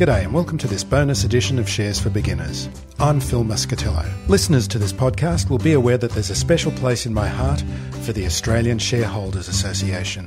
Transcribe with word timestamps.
G'day 0.00 0.24
and 0.24 0.32
welcome 0.32 0.56
to 0.56 0.66
this 0.66 0.82
bonus 0.82 1.24
edition 1.24 1.58
of 1.58 1.68
Shares 1.68 2.00
for 2.00 2.08
Beginners. 2.08 2.70
I'm 2.98 3.20
Phil 3.20 3.44
Muscatello. 3.44 4.10
Listeners 4.28 4.66
to 4.68 4.78
this 4.78 4.94
podcast 4.94 5.50
will 5.50 5.58
be 5.58 5.74
aware 5.74 5.98
that 5.98 6.12
there's 6.12 6.30
a 6.30 6.34
special 6.34 6.72
place 6.72 7.04
in 7.04 7.12
my 7.12 7.28
heart 7.28 7.62
for 8.00 8.14
the 8.14 8.24
Australian 8.24 8.78
Shareholders 8.78 9.46
Association. 9.46 10.26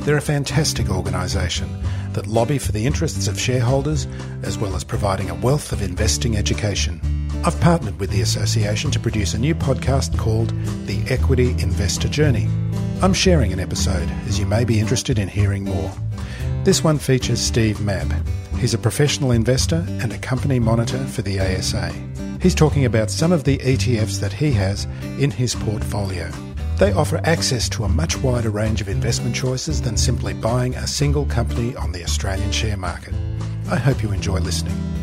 They're 0.00 0.18
a 0.18 0.20
fantastic 0.20 0.90
organisation 0.90 1.66
that 2.12 2.26
lobby 2.26 2.58
for 2.58 2.72
the 2.72 2.84
interests 2.84 3.26
of 3.26 3.40
shareholders 3.40 4.06
as 4.42 4.58
well 4.58 4.76
as 4.76 4.84
providing 4.84 5.30
a 5.30 5.34
wealth 5.36 5.72
of 5.72 5.80
investing 5.80 6.36
education. 6.36 7.00
I've 7.42 7.58
partnered 7.62 7.98
with 7.98 8.10
the 8.10 8.20
association 8.20 8.90
to 8.90 9.00
produce 9.00 9.32
a 9.32 9.38
new 9.38 9.54
podcast 9.54 10.18
called 10.18 10.50
The 10.86 11.02
Equity 11.08 11.52
Investor 11.52 12.08
Journey. 12.08 12.48
I'm 13.00 13.14
sharing 13.14 13.54
an 13.54 13.60
episode 13.60 14.10
as 14.26 14.38
you 14.38 14.44
may 14.44 14.66
be 14.66 14.78
interested 14.78 15.18
in 15.18 15.28
hearing 15.28 15.64
more. 15.64 15.90
This 16.64 16.84
one 16.84 16.98
features 16.98 17.40
Steve 17.40 17.78
Mabb. 17.78 18.14
He's 18.58 18.74
a 18.74 18.78
professional 18.78 19.32
investor 19.32 19.84
and 20.00 20.12
a 20.12 20.18
company 20.18 20.58
monitor 20.58 21.04
for 21.06 21.22
the 21.22 21.38
ASA. 21.38 21.92
He's 22.40 22.54
talking 22.54 22.84
about 22.84 23.10
some 23.10 23.32
of 23.32 23.44
the 23.44 23.58
ETFs 23.58 24.18
that 24.20 24.32
he 24.32 24.50
has 24.52 24.86
in 25.18 25.30
his 25.30 25.54
portfolio. 25.54 26.30
They 26.78 26.92
offer 26.92 27.20
access 27.24 27.68
to 27.70 27.84
a 27.84 27.88
much 27.88 28.16
wider 28.18 28.50
range 28.50 28.80
of 28.80 28.88
investment 28.88 29.34
choices 29.34 29.80
than 29.80 29.96
simply 29.96 30.34
buying 30.34 30.74
a 30.74 30.86
single 30.86 31.26
company 31.26 31.76
on 31.76 31.92
the 31.92 32.02
Australian 32.02 32.50
share 32.50 32.76
market. 32.76 33.14
I 33.70 33.76
hope 33.76 34.02
you 34.02 34.12
enjoy 34.12 34.38
listening 34.38 34.95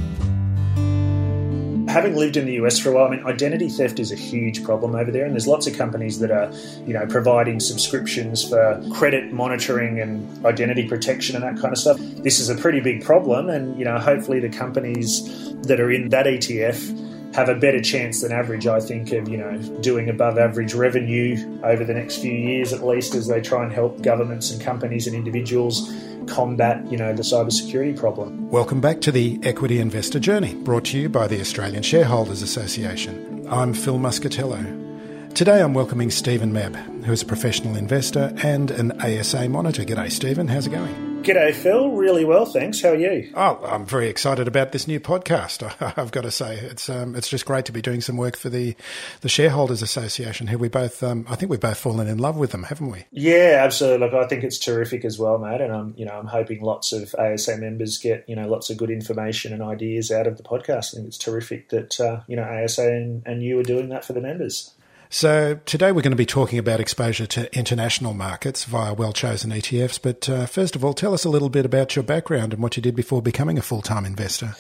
having 1.94 2.16
lived 2.16 2.38
in 2.38 2.46
the 2.46 2.54
US 2.54 2.80
for 2.80 2.90
a 2.90 2.94
while, 2.94 3.06
I 3.06 3.12
mean, 3.12 3.26
identity 3.26 3.70
theft 3.70 4.00
is 4.00 4.12
a 4.12 4.16
huge 4.16 4.64
problem 4.64 4.96
over 4.96 5.12
there, 5.12 5.26
and 5.26 5.34
there's 5.34 5.46
lots 5.46 5.68
of 5.68 5.78
companies 5.78 6.18
that 6.20 6.32
are, 6.32 6.52
you 6.88 6.94
know, 6.94 7.06
providing 7.06 7.60
subscriptions 7.60 8.44
for 8.50 8.84
credit 8.94 9.32
monitoring 9.32 10.00
and 10.00 10.44
identity 10.44 10.88
protection 10.88 11.36
and 11.36 11.44
that 11.44 11.62
kind 11.62 11.72
of 11.72 11.78
stuff. 11.78 11.98
This 12.00 12.40
is 12.40 12.50
a 12.50 12.56
pretty 12.56 12.80
big 12.80 13.06
problem, 13.06 13.48
and 13.48 13.78
you 13.78 13.86
know, 13.86 14.00
hopefully 14.00 14.40
the 14.40 14.50
companies 14.50 15.54
that 15.62 15.80
are 15.80 15.92
in 15.92 16.10
that 16.10 16.26
ETF 16.26 16.80
have 17.34 17.50
a 17.50 17.56
better 17.56 17.82
chance 17.82 18.22
than 18.22 18.32
average, 18.32 18.68
I 18.68 18.80
think, 18.80 19.12
of 19.12 19.28
you 19.28 19.38
know 19.38 19.58
doing 19.82 20.10
above 20.10 20.38
average 20.38 20.74
revenue 20.74 21.60
over 21.64 21.84
the 21.84 21.94
next 21.94 22.18
few 22.18 22.34
years 22.34 22.74
at 22.74 22.86
least, 22.86 23.16
as 23.16 23.28
they 23.28 23.42
try 23.42 23.64
and 23.64 23.74
help 23.74 24.02
governments 24.02 24.52
and 24.52 24.62
companies 24.62 25.08
and 25.08 25.16
individuals 25.16 25.94
combat, 26.28 26.90
you 26.90 26.98
know, 26.98 27.14
the 27.14 27.24
cybersecurity 27.24 27.98
problem. 27.98 28.50
Welcome 28.50 28.80
back 28.80 29.02
to 29.02 29.12
the 29.12 29.40
Equity 29.44 29.80
Investor 29.80 30.20
Journey, 30.20 30.56
brought 30.56 30.86
to 30.86 30.98
you 30.98 31.10
by 31.10 31.28
the 31.28 31.42
Australian 31.42 31.84
Shareholders 31.84 32.42
Association. 32.42 33.46
I'm 33.50 33.74
Phil 33.74 33.98
Muscatello. 33.98 35.34
Today 35.34 35.62
I'm 35.62 35.74
welcoming 35.74 36.12
Stephen 36.12 36.54
Mabb, 36.54 36.76
who 37.06 37.12
is 37.12 37.24
a 37.24 37.26
professional 37.26 37.76
investor 37.76 38.34
and 38.44 38.72
an 38.72 38.92
ASA 39.02 39.50
monitor. 39.50 39.84
G'day, 39.84 40.12
Stephen. 40.12 40.48
How's 40.48 40.68
it 40.68 40.72
going? 40.72 41.03
G'day, 41.24 41.54
Phil. 41.54 41.92
Really 41.92 42.26
well, 42.26 42.46
thanks. 42.46 42.82
How 42.82 42.90
are 42.90 42.96
you? 42.96 43.32
Oh, 43.34 43.58
I'm 43.64 43.86
very 43.86 44.10
excited 44.10 44.46
about 44.46 44.74
this 44.74 44.90
new 44.90 45.00
podcast. 45.00 45.64
I've 45.98 46.12
got 46.12 46.24
to 46.24 46.32
say, 46.32 46.58
it's 46.58 46.90
um, 46.90 47.16
it's 47.16 47.30
just 47.30 47.46
great 47.46 47.64
to 47.66 47.72
be 47.72 47.82
doing 47.82 48.02
some 48.02 48.18
work 48.18 48.36
for 48.36 48.50
the 48.50 48.76
the 49.22 49.30
Shareholders 49.30 49.82
Association. 49.82 50.48
Who 50.48 50.58
we 50.58 50.68
both, 50.68 51.02
um, 51.02 51.26
I 51.30 51.36
think 51.36 51.50
we've 51.50 51.62
both 51.62 51.78
fallen 51.78 52.10
in 52.10 52.18
love 52.18 52.36
with 52.36 52.52
them, 52.52 52.64
haven't 52.64 52.90
we? 52.90 53.06
Yeah, 53.12 53.62
absolutely. 53.64 54.06
Look, 54.06 54.14
I 54.14 54.28
think 54.28 54.44
it's 54.44 54.60
terrific 54.60 55.06
as 55.06 55.18
well, 55.18 55.38
mate. 55.38 55.62
And 55.62 55.74
I'm, 55.74 55.94
you 55.96 56.06
know, 56.06 56.12
I'm 56.12 56.28
hoping 56.28 56.62
lots 56.62 56.92
of 56.92 57.16
ASA 57.18 57.56
members 57.56 57.98
get, 57.98 58.28
you 58.28 58.36
know, 58.36 58.50
lots 58.50 58.70
of 58.70 58.76
good 58.76 58.92
information 58.92 59.54
and 59.54 59.64
ideas 59.64 60.12
out 60.12 60.28
of 60.28 60.36
the 60.36 60.44
podcast. 60.44 60.94
I 60.94 60.98
think 60.98 61.08
it's 61.08 61.18
terrific 61.18 61.70
that 61.70 62.02
uh, 62.02 62.24
you 62.28 62.36
know 62.36 62.44
ASA 62.44 62.86
and, 62.86 63.24
and 63.26 63.42
you 63.42 63.58
are 63.60 63.64
doing 63.64 63.88
that 63.90 64.04
for 64.04 64.12
the 64.12 64.20
members. 64.20 64.74
So 65.14 65.60
today 65.68 65.92
we're 65.92 66.02
going 66.02 66.10
to 66.10 66.18
be 66.18 66.26
talking 66.26 66.58
about 66.58 66.80
exposure 66.80 67.28
to 67.28 67.56
international 67.56 68.16
markets 68.16 68.66
via 68.66 68.96
well-chosen 68.96 69.52
ETFs. 69.52 70.02
But 70.02 70.28
uh, 70.28 70.48
first 70.48 70.76
of 70.76 70.84
all, 70.84 70.96
tell 70.96 71.14
us 71.14 71.24
a 71.24 71.30
little 71.30 71.50
bit 71.50 71.68
about 71.68 71.96
your 71.96 72.02
background 72.02 72.52
and 72.52 72.64
what 72.64 72.78
you 72.78 72.82
did 72.82 72.96
before 72.96 73.22
becoming 73.22 73.60
a 73.60 73.62
full-time 73.62 74.08
investor. 74.08 74.56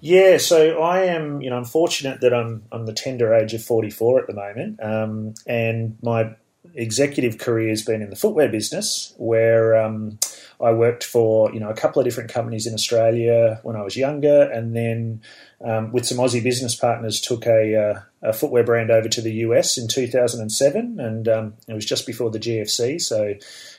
Yeah, 0.00 0.38
so 0.38 0.82
I 0.82 1.04
am, 1.04 1.40
you 1.40 1.50
know, 1.50 1.56
I'm 1.56 1.64
fortunate 1.64 2.20
that 2.22 2.34
I'm 2.34 2.64
I'm 2.72 2.84
the 2.84 2.92
tender 2.92 3.32
age 3.32 3.54
of 3.54 3.62
44 3.62 4.22
at 4.22 4.26
the 4.26 4.34
moment, 4.34 4.82
um, 4.82 5.34
and 5.46 5.96
my 6.02 6.34
executive 6.74 7.38
career 7.38 7.70
has 7.70 7.82
been 7.82 8.02
in 8.02 8.10
the 8.10 8.16
footwear 8.16 8.48
business, 8.48 9.14
where 9.16 9.76
um, 9.76 10.18
I 10.60 10.72
worked 10.72 11.04
for 11.04 11.52
you 11.52 11.60
know 11.60 11.68
a 11.68 11.74
couple 11.74 12.00
of 12.00 12.06
different 12.06 12.30
companies 12.30 12.66
in 12.66 12.74
Australia 12.74 13.60
when 13.62 13.76
I 13.76 13.82
was 13.82 13.96
younger, 13.96 14.42
and 14.50 14.74
then 14.74 15.20
um, 15.60 15.92
with 15.92 16.06
some 16.06 16.18
Aussie 16.18 16.42
business 16.42 16.74
partners 16.74 17.20
took 17.20 17.46
a, 17.46 17.76
uh, 17.76 18.00
a, 18.22 18.32
footwear 18.32 18.64
brand 18.64 18.90
over 18.90 19.08
to 19.08 19.20
the 19.20 19.32
US 19.46 19.76
in 19.76 19.88
2007, 19.88 21.00
and 21.00 21.28
um, 21.28 21.54
it 21.66 21.74
was 21.74 21.84
just 21.84 22.06
before 22.06 22.30
the 22.30 22.40
GFC, 22.40 23.00
so 23.00 23.34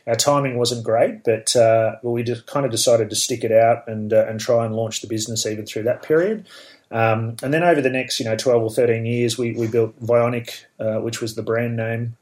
our 0.06 0.16
timing 0.16 0.58
wasn't 0.58 0.84
great, 0.84 1.24
but 1.24 1.56
uh, 1.56 1.96
we 2.04 2.24
just 2.24 2.48
kind 2.48 2.66
of 2.66 2.72
decided 2.72 3.10
to 3.10 3.16
stick 3.16 3.44
it 3.44 3.52
out 3.52 3.88
and 3.88 4.14
uh, 4.14 4.26
and 4.28 4.40
try 4.40 4.66
and 4.66 4.76
launch 4.76 5.02
the 5.02 5.08
business 5.08 5.46
even 5.46 5.66
through 5.66 5.84
that 5.84 6.04
period. 6.04 6.46
Um, 6.92 7.38
and 7.42 7.52
then 7.52 7.64
over 7.64 7.82
the 7.82 7.90
next, 7.90 8.20
you 8.20 8.26
know, 8.26 8.36
12 8.36 8.62
or 8.62 8.70
13 8.70 9.04
years, 9.04 9.36
we, 9.36 9.54
we 9.54 9.66
built 9.68 10.00
Vionic, 10.00 10.66
uh, 10.80 11.02
which 11.02 11.22
was 11.22 11.34
the 11.34 11.42
brand 11.42 11.76
name, 11.76 12.18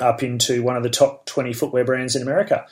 up 0.00 0.22
into 0.22 0.62
one 0.62 0.76
of 0.76 0.82
the 0.82 0.90
top 0.90 1.26
20 1.26 1.52
footwear 1.52 1.84
brands 1.84 2.16
in 2.16 2.22
America 2.22 2.66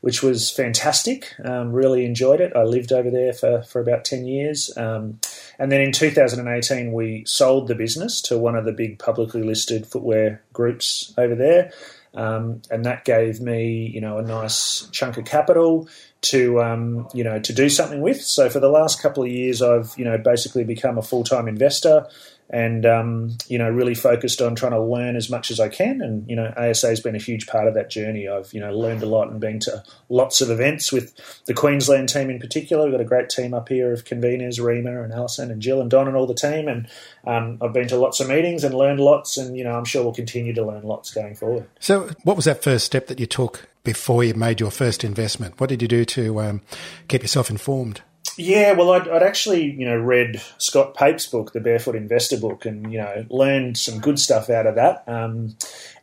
which 0.00 0.22
was 0.22 0.50
fantastic. 0.50 1.34
Um, 1.44 1.72
really 1.72 2.04
enjoyed 2.04 2.40
it. 2.40 2.52
I 2.54 2.62
lived 2.62 2.92
over 2.92 3.10
there 3.10 3.32
for, 3.32 3.62
for 3.62 3.80
about 3.80 4.04
10 4.04 4.26
years. 4.26 4.76
Um, 4.76 5.18
and 5.58 5.72
then 5.72 5.80
in 5.80 5.92
2018, 5.92 6.92
we 6.92 7.24
sold 7.26 7.68
the 7.68 7.74
business 7.74 8.22
to 8.22 8.38
one 8.38 8.54
of 8.54 8.64
the 8.64 8.72
big 8.72 8.98
publicly 8.98 9.42
listed 9.42 9.86
footwear 9.86 10.42
groups 10.52 11.12
over 11.18 11.34
there. 11.34 11.72
Um, 12.14 12.62
and 12.70 12.84
that 12.84 13.04
gave 13.04 13.40
me, 13.40 13.90
you 13.92 14.00
know, 14.00 14.18
a 14.18 14.22
nice 14.22 14.88
chunk 14.92 15.18
of 15.18 15.24
capital 15.24 15.88
to, 16.22 16.60
um, 16.60 17.08
you 17.12 17.22
know, 17.22 17.38
to 17.38 17.52
do 17.52 17.68
something 17.68 18.00
with. 18.00 18.20
So 18.20 18.48
for 18.48 18.60
the 18.60 18.70
last 18.70 19.02
couple 19.02 19.24
of 19.24 19.28
years, 19.28 19.60
I've, 19.60 19.94
you 19.96 20.04
know, 20.04 20.16
basically 20.16 20.64
become 20.64 20.96
a 20.96 21.02
full 21.02 21.22
time 21.22 21.48
investor 21.48 22.06
and 22.50 22.86
um, 22.86 23.36
you 23.46 23.58
know 23.58 23.68
really 23.68 23.94
focused 23.94 24.40
on 24.40 24.54
trying 24.54 24.72
to 24.72 24.82
learn 24.82 25.16
as 25.16 25.28
much 25.28 25.50
as 25.50 25.60
I 25.60 25.68
can. 25.68 26.00
And 26.00 26.28
you 26.28 26.36
know, 26.36 26.52
ASA 26.56 26.88
has 26.88 27.00
been 27.00 27.14
a 27.14 27.18
huge 27.18 27.46
part 27.46 27.68
of 27.68 27.74
that 27.74 27.90
journey. 27.90 28.28
I've 28.28 28.52
you 28.52 28.60
know 28.60 28.72
learned 28.72 29.02
a 29.02 29.06
lot 29.06 29.30
and 29.30 29.40
been 29.40 29.58
to 29.60 29.82
lots 30.08 30.40
of 30.40 30.50
events 30.50 30.92
with 30.92 31.14
the 31.46 31.54
Queensland 31.54 32.08
team 32.08 32.30
in 32.30 32.38
particular. 32.38 32.84
We've 32.84 32.92
got 32.92 33.00
a 33.00 33.04
great 33.04 33.28
team 33.28 33.52
up 33.52 33.68
here 33.68 33.92
of 33.92 34.04
conveners, 34.04 34.62
Rima 34.62 35.02
and 35.02 35.12
Alison 35.12 35.50
and 35.50 35.60
Jill 35.60 35.80
and 35.80 35.90
Don 35.90 36.08
and 36.08 36.16
all 36.16 36.26
the 36.26 36.34
team. 36.34 36.68
And 36.68 36.88
um, 37.26 37.58
I've 37.60 37.72
been 37.72 37.88
to 37.88 37.96
lots 37.96 38.20
of 38.20 38.28
meetings 38.28 38.64
and 38.64 38.74
learned 38.74 39.00
lots. 39.00 39.36
And 39.36 39.56
you 39.56 39.64
know, 39.64 39.76
I'm 39.76 39.84
sure 39.84 40.02
we'll 40.02 40.14
continue 40.14 40.54
to 40.54 40.64
learn 40.64 40.84
lots 40.84 41.12
going 41.12 41.34
forward. 41.34 41.66
So, 41.80 42.10
what 42.24 42.36
was 42.36 42.46
that 42.46 42.62
first 42.62 42.86
step 42.86 43.08
that 43.08 43.20
you 43.20 43.26
took 43.26 43.68
before 43.84 44.24
you 44.24 44.34
made 44.34 44.60
your 44.60 44.70
first 44.70 45.04
investment? 45.04 45.60
What 45.60 45.68
did 45.68 45.82
you 45.82 45.88
do 45.88 46.04
to 46.06 46.40
um, 46.40 46.62
keep 47.08 47.22
yourself 47.22 47.50
informed? 47.50 48.02
Yeah, 48.38 48.72
well, 48.72 48.92
I'd, 48.92 49.08
I'd, 49.08 49.22
actually, 49.24 49.64
you 49.72 49.84
know, 49.84 49.96
read 49.96 50.40
Scott 50.58 50.94
Pape's 50.94 51.26
book, 51.26 51.52
The 51.52 51.60
Barefoot 51.60 51.96
Investor 51.96 52.38
book, 52.38 52.64
and 52.64 52.92
you 52.92 52.98
know, 52.98 53.26
learned 53.30 53.76
some 53.76 53.98
good 53.98 54.20
stuff 54.20 54.48
out 54.48 54.66
of 54.66 54.76
that. 54.76 55.02
Um, 55.08 55.56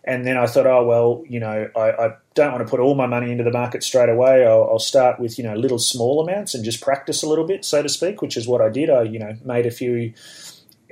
and 0.03 0.27
then 0.27 0.37
I 0.37 0.45
thought, 0.45 0.67
oh 0.67 0.85
well, 0.85 1.23
you 1.27 1.39
know, 1.39 1.69
I, 1.75 1.91
I, 1.91 2.15
don't 2.33 2.51
want 2.51 2.65
to 2.65 2.69
put 2.69 2.81
all 2.81 2.93
my 2.93 3.07
money 3.07 3.31
into 3.31 3.45
the 3.45 3.51
market 3.51 3.81
straight 3.83 4.09
away. 4.09 4.45
I'll, 4.45 4.69
I'll, 4.69 4.79
start 4.79 5.17
with 5.17 5.37
you 5.37 5.45
know 5.45 5.55
little 5.55 5.79
small 5.79 6.21
amounts 6.21 6.53
and 6.53 6.65
just 6.65 6.81
practice 6.81 7.23
a 7.23 7.29
little 7.29 7.47
bit, 7.47 7.63
so 7.63 7.81
to 7.81 7.87
speak, 7.87 8.21
which 8.21 8.35
is 8.35 8.47
what 8.47 8.61
I 8.61 8.69
did. 8.69 8.89
I 8.89 9.03
you 9.03 9.19
know 9.19 9.35
made 9.43 9.65
a 9.65 9.71
few. 9.71 10.13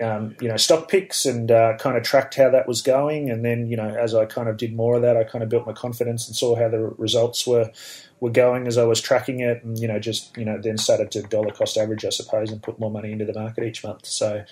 Um, 0.01 0.36
you 0.42 0.48
know, 0.48 0.57
stock 0.57 0.89
picks 0.89 1.24
and 1.24 1.51
uh, 1.51 1.78
kind 1.78 1.96
of 1.96 2.01
tracked 2.01 2.34
how 2.34 2.50
that 2.50 2.68
was 2.68 2.81
going, 2.81 3.30
and 3.30 3.46
then 3.46 3.68
you 3.68 3.78
know, 3.78 3.89
as 3.89 4.16
I 4.16 4.25
kind 4.25 4.50
of 4.50 4.57
did 4.57 4.75
more 4.75 4.96
of 4.96 5.04
that, 5.04 5.16
I 5.16 5.24
kind 5.24 5.44
of 5.44 5.50
built 5.50 5.68
my 5.68 5.74
confidence 5.74 6.28
and 6.28 6.36
saw 6.36 6.56
how 6.56 6.68
the 6.68 6.80
results 6.98 7.46
were 7.46 7.69
were 8.19 8.30
going 8.30 8.68
as 8.68 8.77
I 8.77 8.86
was 8.86 9.01
tracking 9.01 9.42
it, 9.42 9.63
and 9.63 9.77
you 9.77 9.88
know, 9.88 10.00
just 10.00 10.36
you 10.38 10.45
know, 10.45 10.60
then 10.62 10.77
started 10.77 11.12
to 11.12 11.24
dollar 11.24 11.51
cost 11.51 11.77
average, 11.77 12.06
I 12.06 12.10
suppose, 12.10 12.51
and 12.51 12.62
put 12.62 12.80
more 12.80 12.92
money 12.92 13.12
into 13.12 13.25
the 13.25 13.33
market 13.33 13.63
each 13.63 13.83
month. 13.83 14.06
So, 14.06 14.44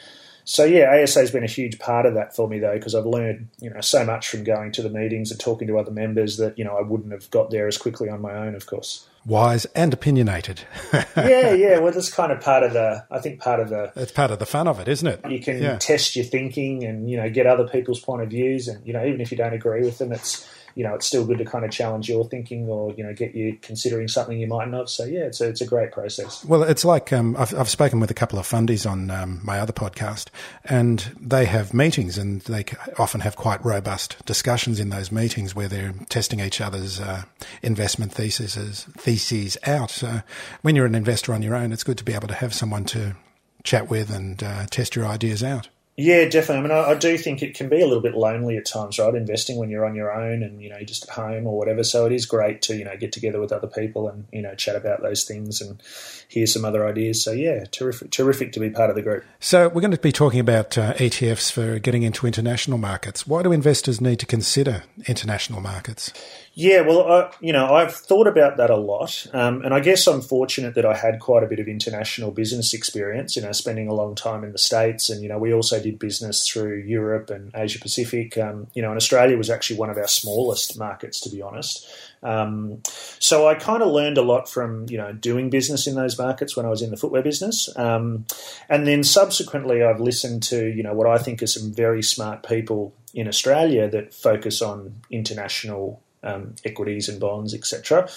so 0.44 0.66
yeah, 0.66 1.02
ASA 1.02 1.20
has 1.20 1.32
been 1.32 1.44
a 1.44 1.48
huge 1.48 1.80
part 1.80 2.06
of 2.06 2.14
that 2.16 2.36
for 2.36 2.48
me 2.48 2.60
though, 2.60 2.76
because 2.76 2.96
I've 2.96 3.06
learned 3.06 3.50
you 3.60 3.70
know 3.70 3.82
so 3.82 4.06
much 4.06 4.28
from 4.28 4.44
going 4.44 4.72
to 4.74 4.82
the 4.82 4.90
meetings 4.90 5.32
and 5.32 5.40
talking 5.40 5.68
to 5.68 5.78
other 5.78 5.92
members 5.92 6.38
that 6.38 6.58
you 6.58 6.66
know 6.66 6.78
I 6.78 6.82
wouldn't 6.82 7.12
have 7.12 7.30
got 7.32 7.50
there 7.50 7.68
as 7.68 7.78
quickly 7.78 8.10
on 8.10 8.22
my 8.22 8.34
own, 8.34 8.56
of 8.56 8.66
course. 8.66 9.08
Wise 9.24 9.66
and 9.76 9.94
opinionated. 9.94 10.62
yeah, 11.16 11.54
yeah. 11.54 11.78
Well, 11.78 11.92
that's 11.92 12.12
kind 12.12 12.32
of 12.32 12.42
part 12.42 12.64
of 12.64 12.74
the. 12.74 13.06
I 13.12 13.20
think 13.20 13.40
part 13.40 13.60
of 13.60 13.70
the. 13.70 13.94
It's 13.96 14.12
part 14.12 14.32
of 14.32 14.40
the 14.40 14.48
fun 14.48 14.68
of 14.68 14.80
it, 14.80 14.88
isn't 14.88 15.08
it? 15.08 15.22
You 15.30 15.40
can 15.40 15.62
yeah. 15.62 15.78
test 15.78 16.16
your 16.16 16.26
thinking 16.26 16.84
and 16.84 17.08
you 17.08 17.18
know 17.18 17.30
get 17.30 17.46
other 17.46 17.68
people's 17.68 18.00
point 18.00 18.24
of 18.24 18.30
views, 18.30 18.68
and 18.68 18.86
you 18.86 18.94
know 18.94 19.06
even 19.06 19.22
if 19.22 19.30
you 19.32 19.38
don't 19.38 19.54
agree 19.54 19.82
with 19.82 20.00
them, 20.00 20.12
it's 20.12 20.50
you 20.76 20.84
know, 20.84 20.96
it's 20.96 21.06
still 21.06 21.26
good 21.26 21.38
to 21.40 21.46
kind 21.46 21.66
of 21.66 21.72
challenge 21.72 22.10
your 22.10 22.28
thinking 22.28 22.68
or, 22.68 22.94
you 22.94 23.04
know, 23.04 23.14
get 23.14 23.36
you 23.36 23.58
considering 23.62 24.08
something 24.08 24.40
you 24.40 24.48
mightn't 24.48 24.76
have. 24.76 24.90
So, 24.90 25.06
yeah, 25.06 25.22
it's 25.22 25.42
a, 25.42 25.50
it's 25.50 25.62
a 25.62 25.66
great 25.66 25.92
process. 25.92 26.44
Well, 26.46 26.64
it's 26.64 26.86
like 26.86 27.12
um, 27.14 27.36
I've, 27.38 27.54
I've 27.54 27.70
spoken 27.70 28.00
with 28.00 28.12
a 28.12 28.14
couple 28.14 28.40
of 28.40 28.48
fundies 28.48 28.90
on 28.90 29.12
um, 29.12 29.42
my 29.44 29.60
other 29.60 29.74
podcast, 29.74 30.28
and 30.66 31.00
they 31.20 31.46
have 31.46 31.74
meetings 31.74 32.18
and 32.18 32.42
they 32.42 32.66
often 32.98 33.22
have 33.22 33.36
quite 33.36 33.64
robust 33.66 34.24
discussions 34.26 34.80
in 34.80 34.90
those 34.90 35.12
meetings 35.12 35.56
where 35.56 35.68
they're 35.68 35.94
testing 36.10 36.40
each 36.40 36.62
other's 36.62 37.00
uh, 37.00 37.24
investment 37.62 38.12
theses, 38.12 38.86
theses 38.98 39.58
out. 39.66 39.92
So, 39.92 40.22
when 40.62 40.76
you're 40.76 40.86
an 40.86 40.96
investor 40.96 41.34
on 41.34 41.42
your 41.42 41.56
own, 41.56 41.72
it's 41.72 41.84
good 41.84 41.98
to 41.98 42.04
be 42.04 42.14
able 42.14 42.28
to 42.28 42.34
have 42.36 42.54
someone 42.54 42.86
to 42.86 43.16
chat 43.64 43.90
with 43.90 44.10
and 44.10 44.42
uh, 44.42 44.66
test 44.68 44.96
your 44.96 45.06
ideas 45.06 45.44
out. 45.44 45.70
Yeah, 45.98 46.28
definitely. 46.30 46.58
I 46.58 46.62
mean, 46.62 46.72
I, 46.72 46.92
I, 46.92 46.96
do 46.96 47.18
think 47.18 47.44
it 47.44 47.54
can 47.54 47.68
be 47.68 47.82
a 47.82 47.86
little 47.86 48.02
bit 48.02 48.16
lonely 48.16 48.56
at 48.56 48.66
times, 48.66 48.98
right? 48.98 49.14
Investing 49.14 49.58
when 49.58 49.70
you're 49.70 49.86
on 49.86 49.94
your 49.94 50.12
own 50.12 50.42
and 50.42 50.62
you 50.62 50.70
know 50.70 50.82
just 50.84 51.04
at 51.04 51.10
home 51.10 51.46
or 51.46 51.58
whatever. 51.58 51.84
So 51.84 52.06
it 52.06 52.14
is 52.14 52.26
great 52.26 52.62
to 52.64 52.78
you 52.78 52.86
know 52.86 52.96
get 52.96 53.12
together 53.12 53.40
with 53.40 53.52
other 53.52 53.68
people 53.68 54.08
and 54.08 54.26
you 54.32 54.42
know 54.42 54.56
chat 54.56 54.78
about 54.78 55.02
those 55.02 55.26
things 55.26 55.60
and 55.60 55.82
hear 56.30 56.48
some 56.48 56.64
other 56.64 56.88
ideas. 56.88 57.22
So 57.22 57.32
yeah, 57.34 57.66
terrific, 57.72 58.10
terrific 58.12 58.54
to 58.54 58.60
be 58.62 58.70
part 58.70 58.90
of 58.90 58.96
the 58.96 59.02
group. 59.02 59.26
So 59.42 59.68
we're 59.68 59.82
going 59.82 59.92
to 59.92 59.98
be 59.98 60.14
talking 60.14 60.40
about 60.40 60.78
uh, 60.78 60.94
ETFs 60.94 61.52
for 61.52 61.78
getting 61.78 62.04
into 62.04 62.26
international 62.26 62.78
markets. 62.78 63.28
Why 63.28 63.44
do 63.44 63.52
investors 63.52 64.00
need 64.00 64.20
to 64.20 64.26
consider 64.26 64.84
international 65.08 65.60
markets? 65.60 66.14
Yeah, 66.54 66.82
well, 66.82 67.10
I, 67.10 67.32
you 67.40 67.54
know, 67.54 67.74
I've 67.74 67.96
thought 67.96 68.28
about 68.28 68.58
that 68.58 68.70
a 68.70 68.76
lot, 68.76 69.26
um, 69.32 69.62
and 69.64 69.74
I 69.74 69.80
guess 69.80 70.06
I'm 70.06 70.20
fortunate 70.20 70.76
that 70.76 70.86
I 70.86 70.98
had 70.98 71.22
quite 71.22 71.44
a 71.44 71.48
bit 71.48 71.60
of 71.60 71.70
international 71.70 72.32
business 72.32 72.74
experience. 72.74 73.38
You 73.38 73.42
know, 73.42 73.54
spending 73.54 73.88
a 73.88 73.94
long 73.94 74.16
time 74.16 74.44
in 74.44 74.52
the 74.52 74.58
states, 74.58 75.10
and 75.10 75.24
you 75.24 75.30
know, 75.30 75.38
we 75.38 75.54
also 75.54 75.82
did 75.82 75.98
business 75.98 76.46
through 76.46 76.80
Europe 76.80 77.30
and 77.30 77.52
Asia 77.56 77.80
Pacific. 77.80 78.38
Um, 78.38 78.68
you 78.74 78.82
know, 78.82 78.90
and 78.90 78.98
Australia 78.98 79.38
was 79.38 79.50
actually 79.50 79.80
one 79.80 79.90
of 79.90 79.98
our 79.98 80.10
smallest 80.10 80.78
markets, 80.78 81.22
to 81.22 81.30
be 81.30 81.42
honest. 81.42 81.88
Um, 82.22 82.82
so 83.18 83.48
I 83.48 83.56
kind 83.56 83.82
of 83.82 83.88
learned 83.88 84.18
a 84.18 84.22
lot 84.22 84.50
from 84.50 84.88
you 84.90 84.98
know 84.98 85.14
doing 85.14 85.50
business 85.50 85.88
in 85.88 85.96
those 85.96 86.20
markets 86.20 86.58
when 86.58 86.66
I 86.66 86.70
was 86.70 86.82
in 86.82 86.92
the 86.92 86.98
footwear 86.98 87.24
business, 87.24 87.70
um, 87.78 88.26
and 88.68 88.86
then 88.86 89.06
subsequently 89.06 89.84
I've 89.84 90.02
listened 90.02 90.44
to 90.44 90.68
you 90.68 90.84
know 90.84 90.94
what 90.94 91.08
I 91.08 91.18
think 91.18 91.42
are 91.42 91.48
some 91.48 91.74
very 91.74 92.04
smart 92.04 92.46
people 92.46 92.94
in 93.14 93.30
Australia 93.30 93.90
that 93.90 94.14
focus 94.14 94.62
on 94.62 94.96
international 95.10 96.02
um, 96.24 96.56
equities 96.64 97.10
and 97.10 97.20
bonds, 97.20 97.54
etc. 97.54 98.10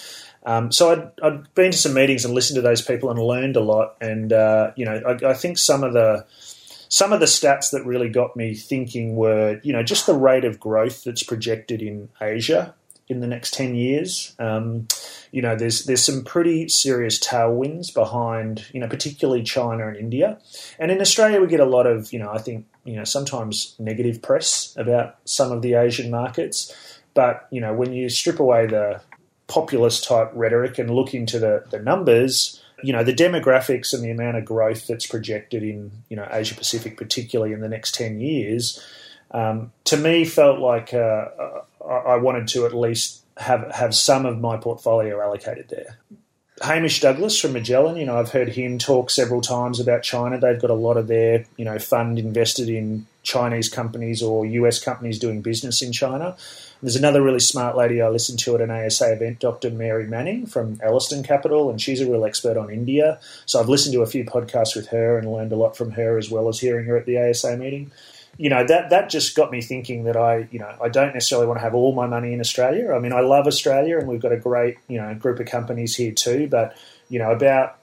Um, 0.45 0.71
so 0.71 0.91
I'd, 0.91 1.11
I'd, 1.23 1.53
been 1.55 1.71
to 1.71 1.77
some 1.77 1.93
meetings 1.93 2.23
and 2.23 2.33
listened 2.33 2.55
to 2.55 2.61
those 2.61 2.81
people 2.81 3.09
and 3.09 3.19
learned 3.19 3.55
a 3.55 3.61
lot. 3.61 3.95
And 3.99 4.31
uh, 4.31 4.71
you 4.75 4.85
know, 4.85 5.01
I, 5.05 5.31
I, 5.31 5.33
think 5.33 5.57
some 5.57 5.83
of 5.83 5.93
the 5.93 6.25
some 6.87 7.11
of 7.13 7.19
the 7.19 7.25
stats 7.25 7.71
that 7.71 7.85
really 7.85 8.09
got 8.09 8.35
me 8.35 8.53
thinking 8.53 9.15
were, 9.15 9.59
you 9.63 9.73
know, 9.73 9.83
just 9.83 10.05
the 10.05 10.13
rate 10.13 10.45
of 10.45 10.59
growth 10.59 11.03
that's 11.03 11.23
projected 11.23 11.81
in 11.81 12.09
Asia 12.21 12.75
in 13.07 13.21
the 13.21 13.27
next 13.27 13.53
ten 13.53 13.73
years. 13.73 14.35
Um, 14.37 14.87
you 15.31 15.41
know, 15.41 15.55
there's 15.55 15.85
there's 15.85 16.03
some 16.03 16.23
pretty 16.23 16.69
serious 16.69 17.19
tailwinds 17.19 17.93
behind, 17.93 18.67
you 18.71 18.79
know, 18.79 18.87
particularly 18.87 19.43
China 19.43 19.87
and 19.87 19.97
India. 19.97 20.39
And 20.77 20.91
in 20.91 21.01
Australia, 21.01 21.41
we 21.41 21.47
get 21.47 21.59
a 21.59 21.65
lot 21.65 21.87
of, 21.87 22.13
you 22.13 22.19
know, 22.19 22.31
I 22.31 22.37
think, 22.37 22.67
you 22.83 22.95
know, 22.95 23.03
sometimes 23.03 23.75
negative 23.79 24.21
press 24.21 24.75
about 24.77 25.17
some 25.25 25.51
of 25.51 25.61
the 25.61 25.73
Asian 25.73 26.11
markets. 26.11 26.73
But 27.15 27.47
you 27.49 27.59
know, 27.59 27.73
when 27.73 27.93
you 27.93 28.09
strip 28.09 28.39
away 28.39 28.67
the 28.67 29.01
populist 29.47 30.03
type 30.03 30.29
rhetoric 30.35 30.77
and 30.77 30.91
look 30.91 31.15
into 31.15 31.39
the, 31.39 31.63
the 31.71 31.79
numbers, 31.79 32.61
you 32.83 32.93
know, 32.93 33.03
the 33.03 33.13
demographics 33.13 33.93
and 33.93 34.03
the 34.03 34.11
amount 34.11 34.37
of 34.37 34.45
growth 34.45 34.85
that's 34.85 35.07
projected 35.07 35.63
in 35.63 35.91
you 36.09 36.15
know 36.15 36.27
Asia 36.29 36.53
Pacific, 36.53 36.97
particularly 36.97 37.53
in 37.53 37.61
the 37.61 37.69
next 37.69 37.95
ten 37.95 38.19
years, 38.19 38.85
um, 39.31 39.71
to 39.85 39.97
me 39.97 40.25
felt 40.25 40.59
like 40.59 40.93
uh, 40.93 41.25
I 41.83 42.17
wanted 42.17 42.47
to 42.49 42.65
at 42.65 42.75
least 42.75 43.23
have 43.37 43.71
have 43.71 43.95
some 43.95 44.25
of 44.25 44.39
my 44.39 44.57
portfolio 44.57 45.21
allocated 45.21 45.69
there. 45.69 45.97
Hamish 46.61 47.01
Douglass 47.01 47.39
from 47.39 47.51
Magellan, 47.51 47.97
you 47.97 48.05
know, 48.05 48.17
I've 48.17 48.31
heard 48.31 48.49
him 48.49 48.77
talk 48.77 49.09
several 49.09 49.41
times 49.41 49.81
about 49.81 50.03
China. 50.03 50.39
They've 50.39 50.59
got 50.59 50.69
a 50.69 50.75
lot 50.75 50.95
of 50.95 51.07
their, 51.07 51.43
you 51.57 51.65
know, 51.65 51.77
fund 51.79 52.17
invested 52.17 52.69
in 52.69 53.07
Chinese 53.23 53.67
companies 53.67 54.23
or 54.23 54.45
US 54.45 54.81
companies 54.81 55.19
doing 55.19 55.41
business 55.41 55.81
in 55.81 55.91
China. 55.91 56.37
There's 56.85 56.95
another 56.95 57.23
really 57.23 57.39
smart 57.39 57.75
lady 57.75 57.99
I 57.99 58.09
listened 58.09 58.37
to 58.37 58.53
at 58.53 58.61
an 58.61 58.69
ASA 58.69 59.13
event, 59.13 59.39
Dr. 59.39 59.71
Mary 59.71 60.05
Manning 60.05 60.45
from 60.45 60.79
Ellerston 60.83 61.23
Capital, 61.23 61.71
and 61.71 61.81
she's 61.81 61.99
a 61.99 62.05
real 62.05 62.25
expert 62.25 62.57
on 62.57 62.69
India. 62.69 63.19
So 63.47 63.59
I've 63.59 63.69
listened 63.69 63.93
to 63.93 64.03
a 64.03 64.05
few 64.05 64.23
podcasts 64.23 64.75
with 64.75 64.89
her 64.89 65.17
and 65.17 65.33
learned 65.33 65.51
a 65.51 65.55
lot 65.55 65.75
from 65.75 65.89
her 65.93 66.19
as 66.19 66.29
well 66.29 66.47
as 66.47 66.59
hearing 66.59 66.85
her 66.85 66.95
at 66.95 67.07
the 67.07 67.17
ASA 67.17 67.57
meeting. 67.57 67.91
You 68.37 68.51
know, 68.51 68.63
that 68.67 68.91
that 68.91 69.09
just 69.09 69.35
got 69.35 69.49
me 69.49 69.63
thinking 69.63 70.03
that 70.03 70.15
I, 70.15 70.47
you 70.51 70.59
know, 70.59 70.77
I 70.79 70.89
don't 70.89 71.15
necessarily 71.15 71.47
want 71.47 71.57
to 71.57 71.63
have 71.63 71.73
all 71.73 71.95
my 71.95 72.05
money 72.05 72.33
in 72.33 72.39
Australia. 72.39 72.93
I 72.93 72.99
mean, 72.99 73.13
I 73.13 73.21
love 73.21 73.47
Australia 73.47 73.97
and 73.97 74.07
we've 74.07 74.21
got 74.21 74.31
a 74.31 74.37
great, 74.37 74.77
you 74.87 75.01
know, 75.01 75.15
group 75.15 75.39
of 75.39 75.47
companies 75.47 75.95
here 75.95 76.11
too, 76.11 76.47
but 76.47 76.77
you 77.09 77.17
know, 77.17 77.31
about 77.31 77.79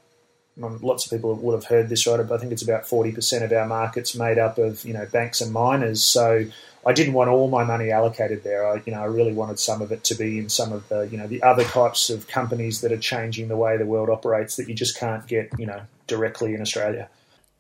lots 0.57 1.05
of 1.05 1.11
people 1.11 1.35
would 1.35 1.55
have 1.55 1.65
heard 1.65 1.89
this, 1.89 2.07
right? 2.07 2.17
But 2.17 2.33
I 2.35 2.39
think 2.39 2.53
it's 2.53 2.63
about 2.63 2.85
40% 2.85 3.43
of 3.43 3.53
our 3.53 3.67
markets 3.67 4.15
made 4.15 4.39
up 4.39 4.59
of, 4.59 4.85
you 4.85 4.93
know, 4.93 5.07
banks 5.07 5.41
and 5.41 5.53
miners. 5.53 6.03
So 6.03 6.45
I 6.85 6.93
didn't 6.93 7.15
want 7.15 7.31
all 7.31 7.49
my 7.49 7.65
money 7.65 7.91
allocated 7.91 8.43
there. 8.43 8.67
I, 8.67 8.83
you 8.85 8.93
know, 8.93 9.01
I 9.01 9.07
really 9.07 9.33
wanted 9.33 9.59
some 9.59 9.81
of 9.81 9.93
it 9.93 10.05
to 10.05 10.15
be 10.15 10.39
in 10.39 10.49
some 10.49 10.73
of 10.73 10.89
the, 10.89 11.03
you 11.03 11.17
know, 11.17 11.27
the 11.27 11.43
other 11.43 11.65
types 11.65 12.11
of 12.11 12.27
companies 12.29 12.81
that 12.81 12.93
are 12.93 12.99
changing 12.99 13.49
the 13.49 13.57
way 13.57 13.77
the 13.77 13.87
world 13.87 14.11
operates 14.11 14.57
that 14.57 14.69
you 14.69 14.75
just 14.75 14.99
can't 14.99 15.27
get, 15.27 15.51
you 15.59 15.67
know, 15.67 15.83
directly 16.07 16.55
in 16.55 16.61
Australia. 16.61 17.09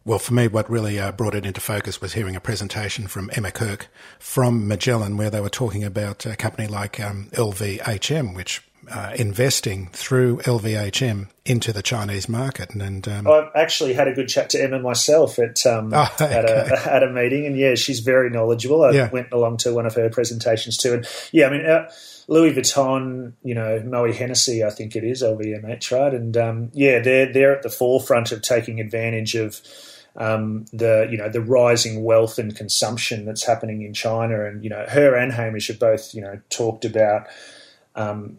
Well, 0.04 0.18
for 0.18 0.34
me, 0.34 0.48
what 0.48 0.68
really 0.68 0.98
uh, 0.98 1.12
brought 1.12 1.36
it 1.36 1.46
into 1.46 1.60
focus 1.60 2.00
was 2.00 2.14
hearing 2.14 2.34
a 2.34 2.40
presentation 2.40 3.06
from 3.06 3.30
Emma 3.34 3.52
Kirk 3.52 3.86
from 4.18 4.66
Magellan, 4.66 5.16
where 5.16 5.30
they 5.30 5.40
were 5.40 5.48
talking 5.48 5.84
about 5.84 6.26
a 6.26 6.34
company 6.34 6.66
like 6.66 6.98
um, 6.98 7.28
LVHM, 7.32 8.34
which 8.34 8.62
uh, 8.90 9.12
investing 9.16 9.88
through 9.92 10.38
LVHM 10.38 11.28
into 11.44 11.72
the 11.72 11.82
Chinese 11.82 12.28
market. 12.28 12.70
And, 12.70 12.82
and 12.82 13.08
um, 13.08 13.26
I've 13.26 13.50
actually 13.54 13.94
had 13.94 14.08
a 14.08 14.12
good 14.12 14.28
chat 14.28 14.50
to 14.50 14.62
Emma 14.62 14.78
myself 14.78 15.38
at 15.38 15.64
um, 15.66 15.92
oh, 15.94 16.08
okay. 16.14 16.32
at, 16.32 16.44
a, 16.44 16.92
at 16.92 17.02
a 17.02 17.10
meeting, 17.10 17.46
and 17.46 17.56
yeah, 17.56 17.74
she's 17.74 18.00
very 18.00 18.30
knowledgeable. 18.30 18.82
I 18.84 18.90
yeah. 18.90 19.10
went 19.10 19.32
along 19.32 19.58
to 19.58 19.74
one 19.74 19.86
of 19.86 19.94
her 19.94 20.10
presentations 20.10 20.76
too, 20.76 20.94
and 20.94 21.06
yeah, 21.32 21.46
I 21.46 21.50
mean. 21.50 21.66
Uh, 21.66 21.90
Louis 22.28 22.54
Vuitton, 22.54 23.32
you 23.42 23.52
know, 23.52 23.80
Moët 23.80 24.14
Hennessy, 24.14 24.62
I 24.62 24.70
think 24.70 24.94
it 24.94 25.02
is 25.02 25.24
LVMH, 25.24 25.90
right? 25.90 26.14
And 26.14 26.36
um, 26.36 26.70
yeah, 26.72 27.00
they're 27.00 27.30
they're 27.30 27.54
at 27.54 27.62
the 27.62 27.68
forefront 27.68 28.30
of 28.30 28.42
taking 28.42 28.78
advantage 28.78 29.34
of 29.34 29.60
um, 30.16 30.66
the 30.72 31.08
you 31.10 31.16
know 31.16 31.28
the 31.28 31.40
rising 31.40 32.04
wealth 32.04 32.38
and 32.38 32.54
consumption 32.54 33.24
that's 33.24 33.44
happening 33.44 33.82
in 33.82 33.92
China. 33.92 34.44
And 34.44 34.62
you 34.62 34.70
know, 34.70 34.84
her 34.88 35.16
and 35.16 35.32
Hamish 35.32 35.66
have 35.68 35.80
both 35.80 36.14
you 36.14 36.22
know 36.22 36.40
talked 36.48 36.84
about 36.84 37.26
um, 37.94 38.38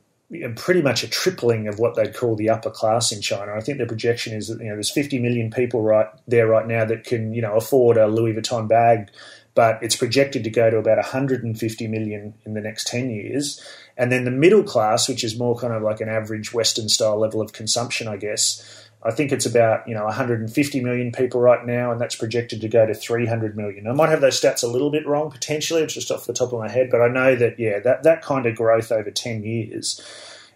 pretty 0.56 0.82
much 0.82 1.04
a 1.04 1.08
tripling 1.08 1.68
of 1.68 1.80
what 1.80 1.96
they'd 1.96 2.16
call 2.16 2.36
the 2.36 2.50
upper 2.50 2.70
class 2.70 3.12
in 3.12 3.22
China. 3.22 3.54
I 3.54 3.62
think 3.62 3.78
the 3.78 3.86
projection 3.86 4.36
is 4.36 4.48
that 4.48 4.60
you 4.60 4.70
know 4.70 4.75
there's 4.75 4.92
50 4.92 5.20
million 5.20 5.52
people 5.52 5.82
right 5.82 6.08
there 6.28 6.48
right 6.48 6.68
now 6.68 6.86
that 6.86 7.04
can 7.04 7.34
you 7.34 7.42
know 7.42 7.56
afford 7.56 7.98
a 7.98 8.08
Louis 8.08 8.34
Vuitton 8.34 8.68
bag, 8.68 9.10
but 9.56 9.80
it's 9.82 9.96
projected 9.96 10.44
to 10.44 10.50
go 10.50 10.70
to 10.70 10.78
about 10.78 10.98
150 10.98 11.88
million 11.88 12.34
in 12.46 12.54
the 12.54 12.62
next 12.62 12.88
10 12.88 13.10
years. 13.10 13.63
And 13.98 14.12
then 14.12 14.25
the 14.25 14.32
middle 14.32 14.63
class, 14.63 15.08
which 15.08 15.24
is 15.24 15.38
more 15.38 15.56
kind 15.56 15.74
of 15.74 15.84
like 15.84 16.02
an 16.02 16.10
average 16.10 16.54
Western 16.54 16.90
style 16.90 17.20
level 17.20 17.42
of 17.42 17.54
consumption, 17.54 18.08
I 18.08 18.18
guess, 18.18 18.90
I 19.05 19.12
think 19.12 19.31
it's 19.31 19.45
about 19.45 19.88
you 19.88 19.93
know 19.93 20.05
150 20.05 20.81
million 20.81 21.12
people 21.12 21.41
right 21.41 21.65
now, 21.65 21.91
and 21.91 22.00
that's 22.00 22.15
projected 22.15 22.62
to 22.62 22.69
go 22.69 22.86
to 22.86 22.93
300 22.93 23.55
million. 23.57 23.88
I 23.88 23.93
might 23.93 24.10
have 24.10 24.22
those 24.22 24.39
stats 24.39 24.63
a 24.63 24.67
little 24.67 24.89
bit 24.89 25.05
wrong 25.05 25.29
potentially. 25.29 25.81
It's 25.81 25.93
just 25.93 26.12
off 26.12 26.25
the 26.25 26.33
top 26.33 26.53
of 26.53 26.60
my 26.60 26.69
head, 26.69 26.89
but 26.89 27.01
I 27.01 27.07
know 27.07 27.36
that 27.36 27.60
yeah, 27.60 27.79
that 27.79 28.03
that 28.03 28.22
kind 28.22 28.45
of 28.45 28.55
growth 28.55 28.91
over 28.91 29.12
10 29.12 29.43
years 29.43 30.01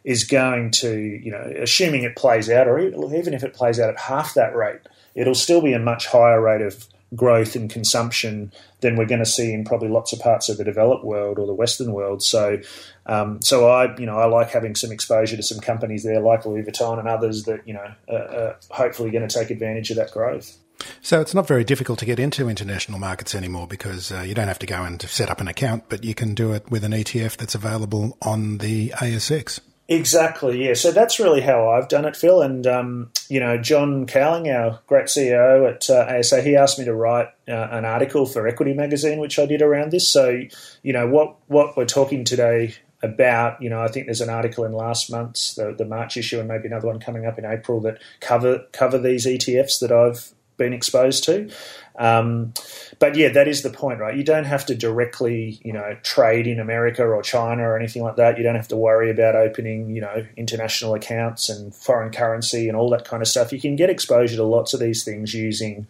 is 0.04 0.24
going 0.24 0.72
to 0.72 0.98
you 0.98 1.32
know, 1.32 1.54
assuming 1.62 2.04
it 2.04 2.16
plays 2.16 2.50
out, 2.50 2.68
or 2.68 2.80
even 2.80 3.34
if 3.34 3.44
it 3.44 3.54
plays 3.54 3.80
out 3.80 3.90
at 3.90 4.00
half 4.00 4.34
that 4.36 4.56
rate, 4.56 4.80
it'll 5.16 5.36
still 5.36 5.62
be 5.62 5.74
a 5.74 5.80
much 5.80 6.08
higher 6.08 6.42
rate 6.42 6.62
of 6.62 6.88
growth 7.16 7.56
and 7.56 7.70
consumption 7.70 8.52
than 8.82 8.96
we're 8.96 9.06
going 9.06 9.20
to 9.20 9.26
see 9.26 9.54
in 9.54 9.64
probably 9.64 9.88
lots 9.88 10.14
of 10.14 10.20
parts 10.20 10.50
of 10.50 10.58
the 10.58 10.64
developed 10.64 11.06
world 11.06 11.40
or 11.40 11.48
the 11.48 11.54
Western 11.54 11.94
world. 11.94 12.22
So, 12.22 12.60
um, 13.06 13.42
so 13.42 13.70
I, 13.70 13.96
you 13.98 14.06
know, 14.06 14.18
I 14.18 14.26
like 14.26 14.50
having 14.50 14.76
some 14.76 14.92
exposure 14.92 15.38
to 15.38 15.44
some 15.44 15.60
companies 15.60 16.04
there, 16.04 16.20
like 16.20 16.46
Louis 16.46 16.64
Vuitton 16.64 17.00
and 17.00 17.08
others 17.08 17.44
that 17.44 17.68
you 17.68 17.74
know, 17.74 17.94
are, 18.10 18.58
hopefully 18.70 19.10
going 19.10 19.28
to 19.28 19.34
take 19.34 19.50
advantage 19.50 19.90
of 19.90 19.98
that 19.98 20.12
growth. 20.12 20.58
So 21.02 21.22
it's 21.22 21.34
not 21.34 21.48
very 21.48 21.64
difficult 21.64 21.98
to 22.00 22.06
get 22.06 22.20
into 22.20 22.50
international 22.50 23.00
markets 23.00 23.34
anymore 23.34 23.68
because 23.68 24.12
uh, 24.12 24.22
you 24.22 24.36
don't 24.36 24.48
have 24.48 24.60
to 24.60 24.68
go 24.68 24.84
and 24.84 25.02
set 25.02 25.30
up 25.30 25.42
an 25.42 25.48
account, 25.48 25.86
but 25.90 26.04
you 26.04 26.14
can 26.14 26.36
do 26.36 26.52
it 26.54 26.70
with 26.70 26.84
an 26.84 26.92
ETF 26.92 27.38
that's 27.38 27.56
available 27.56 28.18
on 28.22 28.60
the 28.60 28.90
ASX. 28.90 29.60
Exactly, 29.90 30.66
yeah. 30.66 30.74
So 30.74 30.92
that's 30.92 31.18
really 31.18 31.40
how 31.40 31.70
I've 31.70 31.88
done 31.88 32.04
it, 32.04 32.18
Phil. 32.18 32.42
And, 32.42 32.68
um, 32.68 33.12
you 33.30 33.40
know, 33.40 33.58
John 33.58 34.06
Cowling, 34.06 34.50
our 34.50 34.82
great 34.86 35.06
CEO 35.06 35.70
at 35.70 35.90
uh, 35.90 36.06
ASA, 36.20 36.42
he 36.42 36.58
asked 36.58 36.78
me 36.78 36.84
to 36.86 36.94
write 36.94 37.28
uh, 37.48 37.70
an 37.72 37.86
article 37.86 38.26
for 38.26 38.46
Equity 38.48 38.74
Magazine, 38.74 39.20
which 39.20 39.40
I 39.40 39.46
did 39.46 39.62
around 39.62 39.92
this. 39.92 40.06
So, 40.06 40.42
you 40.84 40.92
know, 40.92 41.08
what, 41.08 41.38
what 41.48 41.78
we're 41.78 41.86
talking 41.86 42.26
today 42.26 42.76
about, 43.02 43.62
you 43.62 43.70
know, 43.70 43.82
I 43.82 43.88
think 43.88 44.08
there's 44.08 44.20
an 44.20 44.30
article 44.30 44.66
in 44.66 44.74
last 44.74 45.10
month's, 45.10 45.56
the, 45.56 45.74
the 45.78 45.86
March 45.86 46.18
issue, 46.18 46.40
and 46.40 46.50
maybe 46.50 46.68
another 46.68 46.88
one 46.88 47.00
coming 47.00 47.26
up 47.26 47.40
in 47.40 47.46
April 47.46 47.80
that 47.82 48.02
cover 48.20 48.66
cover 48.74 48.98
these 48.98 49.26
ETFs 49.26 49.80
that 49.80 49.92
I've 49.92 50.34
been 50.58 50.74
exposed 50.74 51.24
to. 51.26 51.50
Um, 51.98 52.54
but 53.00 53.16
yeah, 53.16 53.30
that 53.30 53.48
is 53.48 53.64
the 53.64 53.70
point, 53.70 54.00
right? 54.00 54.16
You 54.16 54.24
don't 54.24 54.46
have 54.46 54.66
to 54.68 54.76
directly, 54.76 55.60
you 55.64 55.74
know, 55.74 55.98
trade 56.04 56.46
in 56.46 56.60
America 56.60 57.04
or 57.04 57.22
China 57.24 57.64
or 57.64 57.78
anything 57.78 58.04
like 58.04 58.18
that. 58.18 58.38
You 58.38 58.44
don't 58.44 58.56
have 58.56 58.68
to 58.68 58.78
worry 58.78 59.10
about 59.10 59.36
opening, 59.36 59.90
you 59.90 60.02
know, 60.02 60.26
international 60.36 60.94
accounts 60.94 61.50
and 61.50 61.74
foreign 61.74 62.12
currency 62.12 62.68
and 62.68 62.78
all 62.78 62.90
that 62.92 63.06
kind 63.06 63.22
of 63.22 63.28
stuff. 63.28 63.52
You 63.52 63.60
can 63.60 63.76
get 63.76 63.90
exposure 63.90 64.36
to 64.36 64.44
lots 64.44 64.74
of 64.74 64.80
these 64.80 65.04
things 65.04 65.34
using 65.34 65.88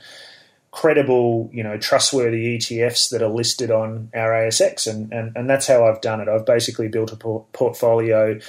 credible, 0.71 1.49
you 1.51 1.63
know, 1.63 1.77
trustworthy 1.77 2.57
ETFs 2.57 3.09
that 3.09 3.21
are 3.21 3.29
listed 3.29 3.71
on 3.71 4.09
our 4.13 4.31
ASX, 4.31 4.87
and 4.87 5.11
and, 5.11 5.35
and 5.35 5.49
that's 5.49 5.67
how 5.67 5.85
I've 5.85 6.01
done 6.01 6.21
it. 6.21 6.29
I've 6.29 6.45
basically 6.45 6.87
built 6.87 7.11
a 7.11 7.15
por- 7.15 7.45
portfolio 7.51 8.39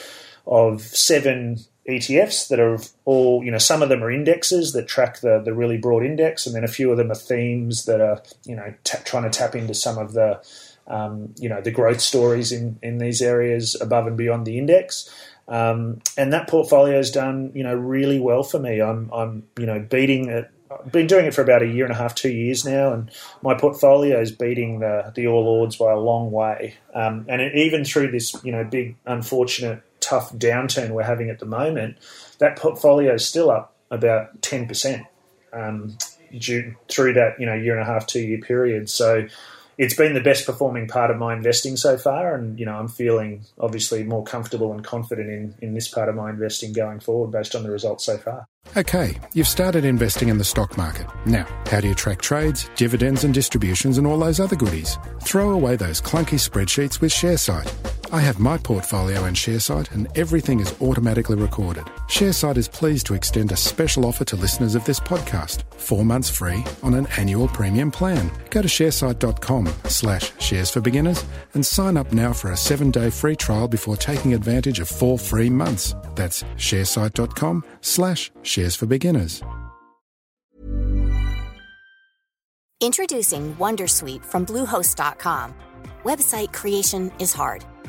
of 0.46 0.82
seven 0.82 1.58
ETFs 1.88 2.48
that 2.48 2.60
are 2.60 2.78
all, 3.06 3.42
you 3.42 3.50
know, 3.50 3.58
some 3.58 3.82
of 3.82 3.88
them 3.88 4.04
are 4.04 4.10
indexes 4.10 4.72
that 4.74 4.86
track 4.86 5.20
the, 5.20 5.40
the 5.42 5.54
really 5.54 5.78
broad 5.78 6.04
index, 6.04 6.46
and 6.46 6.54
then 6.54 6.62
a 6.62 6.68
few 6.68 6.90
of 6.90 6.98
them 6.98 7.10
are 7.10 7.16
themes 7.16 7.86
that 7.86 8.00
are, 8.00 8.22
you 8.44 8.54
know, 8.54 8.74
t- 8.84 8.98
trying 9.04 9.22
to 9.22 9.30
tap 9.30 9.54
into 9.54 9.72
some 9.72 9.96
of 9.96 10.12
the, 10.12 10.40
um, 10.86 11.34
you 11.38 11.48
know, 11.48 11.62
the 11.62 11.70
growth 11.70 12.00
stories 12.00 12.52
in, 12.52 12.78
in 12.82 12.98
these 12.98 13.22
areas 13.22 13.74
above 13.80 14.06
and 14.06 14.18
beyond 14.18 14.46
the 14.46 14.58
index. 14.58 15.10
Um, 15.48 16.02
and 16.18 16.30
that 16.34 16.46
portfolio 16.46 16.98
has 16.98 17.10
done, 17.10 17.52
you 17.54 17.62
know, 17.62 17.74
really 17.74 18.20
well 18.20 18.42
for 18.42 18.58
me. 18.58 18.82
I'm, 18.82 19.10
I'm, 19.10 19.44
you 19.58 19.64
know, 19.64 19.80
beating 19.80 20.28
it. 20.28 20.50
I've 20.70 20.92
been 20.92 21.06
doing 21.06 21.24
it 21.24 21.32
for 21.32 21.40
about 21.40 21.62
a 21.62 21.66
year 21.66 21.86
and 21.86 21.94
a 21.94 21.96
half, 21.96 22.14
two 22.14 22.28
years 22.28 22.66
now, 22.66 22.92
and 22.92 23.10
my 23.40 23.54
portfolio 23.54 24.20
is 24.20 24.30
beating 24.30 24.80
the 24.80 25.10
the 25.14 25.26
All 25.26 25.48
Ords 25.48 25.76
by 25.76 25.90
a 25.90 25.98
long 25.98 26.30
way. 26.30 26.74
Um, 26.92 27.24
and 27.26 27.40
it, 27.40 27.54
even 27.54 27.86
through 27.86 28.10
this, 28.10 28.36
you 28.44 28.52
know, 28.52 28.64
big 28.64 28.94
unfortunate 29.06 29.82
tough 30.00 30.32
downturn 30.34 30.90
we're 30.90 31.02
having 31.02 31.30
at 31.30 31.38
the 31.38 31.46
moment, 31.46 31.96
that 32.38 32.56
portfolio 32.58 33.14
is 33.14 33.26
still 33.26 33.50
up 33.50 33.74
about 33.90 34.40
10% 34.42 35.06
um, 35.52 35.96
due, 36.36 36.74
through 36.88 37.14
that 37.14 37.38
you 37.38 37.46
know 37.46 37.54
year 37.54 37.78
and 37.78 37.82
a 37.82 37.90
half, 37.90 38.06
two 38.06 38.20
year 38.20 38.38
period. 38.38 38.88
So 38.90 39.26
it's 39.78 39.94
been 39.94 40.12
the 40.12 40.20
best 40.20 40.44
performing 40.44 40.88
part 40.88 41.10
of 41.10 41.18
my 41.18 41.32
investing 41.32 41.76
so 41.76 41.96
far, 41.96 42.34
and 42.34 42.58
you 42.58 42.66
know 42.66 42.74
I'm 42.74 42.88
feeling 42.88 43.44
obviously 43.58 44.02
more 44.04 44.24
comfortable 44.24 44.72
and 44.72 44.84
confident 44.84 45.30
in 45.30 45.54
in 45.60 45.74
this 45.74 45.88
part 45.88 46.08
of 46.08 46.14
my 46.14 46.30
investing 46.30 46.72
going 46.72 47.00
forward 47.00 47.30
based 47.30 47.54
on 47.54 47.62
the 47.62 47.70
results 47.70 48.04
so 48.04 48.18
far. 48.18 48.46
Okay, 48.76 49.18
you've 49.32 49.48
started 49.48 49.84
investing 49.84 50.28
in 50.28 50.36
the 50.36 50.44
stock 50.44 50.76
market. 50.76 51.06
Now, 51.24 51.46
how 51.66 51.80
do 51.80 51.88
you 51.88 51.94
track 51.94 52.20
trades, 52.20 52.68
dividends, 52.76 53.24
and 53.24 53.32
distributions, 53.32 53.96
and 53.98 54.06
all 54.06 54.18
those 54.18 54.40
other 54.40 54.56
goodies? 54.56 54.98
Throw 55.22 55.50
away 55.50 55.76
those 55.76 56.02
clunky 56.02 56.38
spreadsheets 56.38 57.00
with 57.00 57.12
Sharesight. 57.12 57.97
I 58.10 58.20
have 58.20 58.38
my 58.38 58.56
portfolio 58.56 59.26
in 59.26 59.34
Sharesight, 59.34 59.92
and 59.92 60.08
everything 60.16 60.60
is 60.60 60.74
automatically 60.80 61.36
recorded. 61.36 61.84
Sharesight 62.08 62.56
is 62.56 62.66
pleased 62.66 63.06
to 63.06 63.14
extend 63.14 63.52
a 63.52 63.56
special 63.56 64.06
offer 64.06 64.24
to 64.24 64.36
listeners 64.36 64.74
of 64.74 64.84
this 64.84 65.00
podcast: 65.00 65.62
four 65.74 66.04
months 66.04 66.30
free 66.30 66.64
on 66.82 66.94
an 66.94 67.06
annual 67.18 67.48
premium 67.48 67.90
plan. 67.90 68.30
Go 68.50 68.62
to 68.62 68.68
sharesight.com/slash 68.68 70.32
shares 70.40 70.70
for 70.70 70.80
beginners 70.80 71.24
and 71.54 71.64
sign 71.64 71.96
up 71.96 72.12
now 72.12 72.32
for 72.32 72.52
a 72.52 72.56
seven-day 72.56 73.10
free 73.10 73.36
trial 73.36 73.68
before 73.68 73.96
taking 73.96 74.32
advantage 74.34 74.80
of 74.80 74.88
four 74.88 75.18
free 75.18 75.50
months. 75.50 75.94
That's 76.14 76.44
sharesight.com/slash 76.56 78.30
Shares 78.42 78.76
for 78.76 78.86
Beginners. 78.86 79.42
Introducing 82.80 83.56
Wondersuite 83.56 84.24
from 84.24 84.46
Bluehost.com. 84.46 85.52
Website 86.04 86.52
creation 86.52 87.10
is 87.18 87.32
hard, 87.32 87.64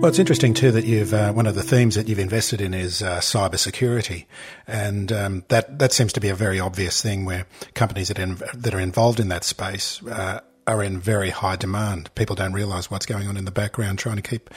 Well, 0.00 0.08
it's 0.08 0.18
interesting 0.18 0.54
too 0.54 0.72
that 0.72 0.86
you've 0.86 1.12
uh, 1.12 1.30
one 1.34 1.46
of 1.46 1.54
the 1.54 1.62
themes 1.62 1.94
that 1.94 2.08
you've 2.08 2.18
invested 2.18 2.62
in 2.62 2.72
is 2.72 3.02
uh, 3.02 3.18
cybersecurity, 3.18 4.24
and 4.66 5.12
um, 5.12 5.44
that 5.48 5.78
that 5.78 5.92
seems 5.92 6.14
to 6.14 6.20
be 6.20 6.30
a 6.30 6.34
very 6.34 6.58
obvious 6.58 7.02
thing 7.02 7.26
where 7.26 7.44
companies 7.74 8.08
that 8.08 8.18
in, 8.18 8.36
that 8.54 8.74
are 8.74 8.80
involved 8.80 9.20
in 9.20 9.28
that 9.28 9.44
space 9.44 10.02
uh, 10.06 10.40
are 10.66 10.82
in 10.82 10.98
very 10.98 11.28
high 11.28 11.56
demand. 11.56 12.14
People 12.14 12.34
don't 12.34 12.54
realise 12.54 12.90
what's 12.90 13.04
going 13.04 13.28
on 13.28 13.36
in 13.36 13.44
the 13.44 13.50
background, 13.50 13.98
trying 13.98 14.16
to 14.16 14.22
keep 14.22 14.48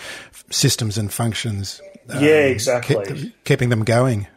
systems 0.50 0.98
and 0.98 1.12
functions. 1.12 1.82
Um, 2.08 2.24
yeah, 2.24 2.46
exactly. 2.46 3.06
Keep, 3.06 3.44
keeping 3.44 3.68
them 3.68 3.84
going. 3.84 4.28